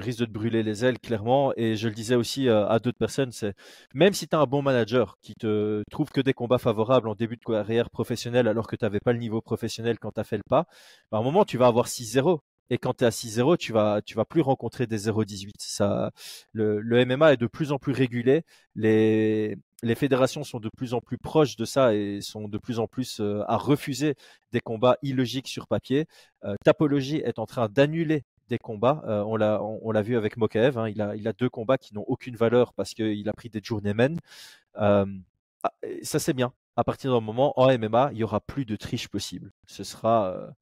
[0.00, 1.52] risques de te brûler les ailes, clairement.
[1.56, 3.54] Et je le disais aussi euh, à d'autres personnes, c'est
[3.94, 7.16] même si tu as un bon manager qui te trouve que des combats favorables en
[7.16, 10.24] début de carrière professionnelle, alors que tu n'avais pas le niveau professionnel quand tu as
[10.24, 10.66] fait le pas,
[11.10, 12.42] bah, à un moment, tu vas avoir 6-0.
[12.72, 15.50] Et quand tu es à 6-0, tu vas, tu vas plus rencontrer des 0-18.
[15.58, 16.10] Ça,
[16.54, 18.44] le, MMA est de plus en plus régulé.
[18.76, 22.78] Les, les fédérations sont de plus en plus proches de ça et sont de plus
[22.78, 24.14] en plus euh, à refuser
[24.52, 26.06] des combats illogiques sur papier.
[26.44, 29.02] Euh, Tapology est en train d'annuler des combats.
[29.06, 30.78] Euh, on l'a on, vu avec Mokaev.
[30.78, 30.88] Hein.
[30.88, 33.60] il, a, il a deux combats qui n'ont aucune valeur parce qu'il a pris des
[33.62, 34.16] journeymen.
[34.76, 35.04] Ah,
[36.02, 36.54] ça c'est bien.
[36.76, 39.52] À partir d'un moment, en MMA, il y aura plus de triche possible.
[39.66, 40.54] Ce sera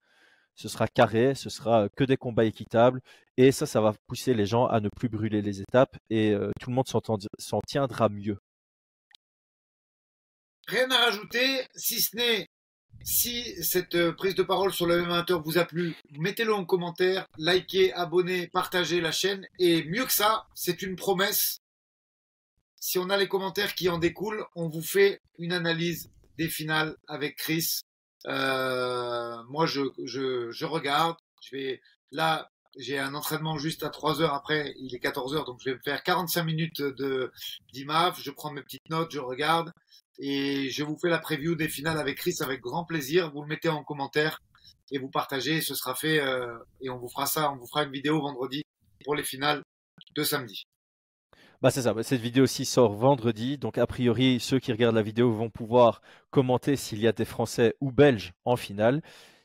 [0.60, 3.00] ce sera carré, ce sera que des combats équitables,
[3.36, 6.68] et ça, ça va pousser les gens à ne plus brûler les étapes, et tout
[6.68, 8.38] le monde s'en tiendra mieux.
[10.66, 12.46] Rien à rajouter, si ce n'est
[13.02, 17.94] si cette prise de parole sur le même vous a plu, mettez-le en commentaire, likez,
[17.94, 19.46] abonnez, partagez la chaîne.
[19.58, 21.60] Et mieux que ça, c'est une promesse.
[22.78, 26.96] Si on a les commentaires qui en découlent, on vous fait une analyse des finales
[27.06, 27.80] avec Chris.
[28.26, 31.16] Euh, moi, je, je, je regarde.
[31.42, 31.80] Je vais
[32.12, 35.70] là, j'ai un entraînement juste à 3 heures après, il est 14 heures, donc je
[35.70, 37.32] vais me faire 45 minutes de
[37.72, 38.20] d'IMAF.
[38.20, 39.72] Je prends mes petites notes, je regarde
[40.18, 43.30] et je vous fais la preview des finales avec Chris avec grand plaisir.
[43.32, 44.42] Vous le mettez en commentaire
[44.92, 45.60] et vous partagez.
[45.62, 47.50] Ce sera fait euh, et on vous fera ça.
[47.52, 48.62] On vous fera une vidéo vendredi
[49.04, 49.62] pour les finales
[50.14, 50.64] de samedi.
[51.62, 55.02] Bah c'est ça, cette vidéo aussi sort vendredi, donc a priori ceux qui regardent la
[55.02, 56.00] vidéo vont pouvoir
[56.30, 59.02] commenter s'il y a des Français ou Belges en finale.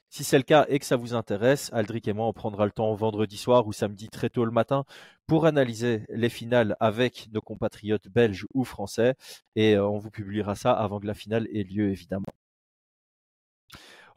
[0.10, 2.72] Si c'est le cas et que ça vous intéresse, Aldric et moi, on prendra le
[2.72, 4.86] temps vendredi soir ou samedi très tôt le matin
[5.28, 9.16] pour analyser les finales avec nos compatriotes belges ou français.
[9.58, 12.26] Et euh, on vous publiera ça avant que la finale ait lieu, évidemment.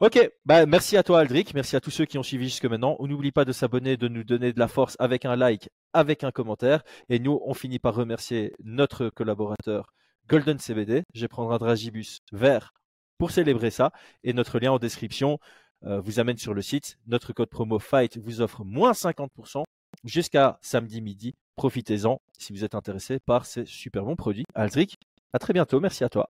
[0.01, 2.95] Ok, bah merci à toi Aldric, merci à tous ceux qui ont suivi jusque maintenant.
[2.99, 6.23] On n'oublie pas de s'abonner, de nous donner de la force avec un like, avec
[6.23, 6.83] un commentaire.
[7.09, 9.91] Et nous, on finit par remercier notre collaborateur
[10.29, 11.03] Golden CBD.
[11.13, 12.71] Je vais prendre un Dragibus vert
[13.17, 13.91] pour célébrer ça.
[14.23, 15.37] Et notre lien en description
[15.83, 16.97] euh, vous amène sur le site.
[17.05, 19.65] Notre code promo FIGHT vous offre moins 50%
[20.05, 21.35] jusqu'à samedi midi.
[21.57, 24.45] Profitez-en si vous êtes intéressé par ces super bons produits.
[24.55, 24.95] Aldric,
[25.33, 25.81] à très bientôt.
[25.81, 26.29] Merci à toi.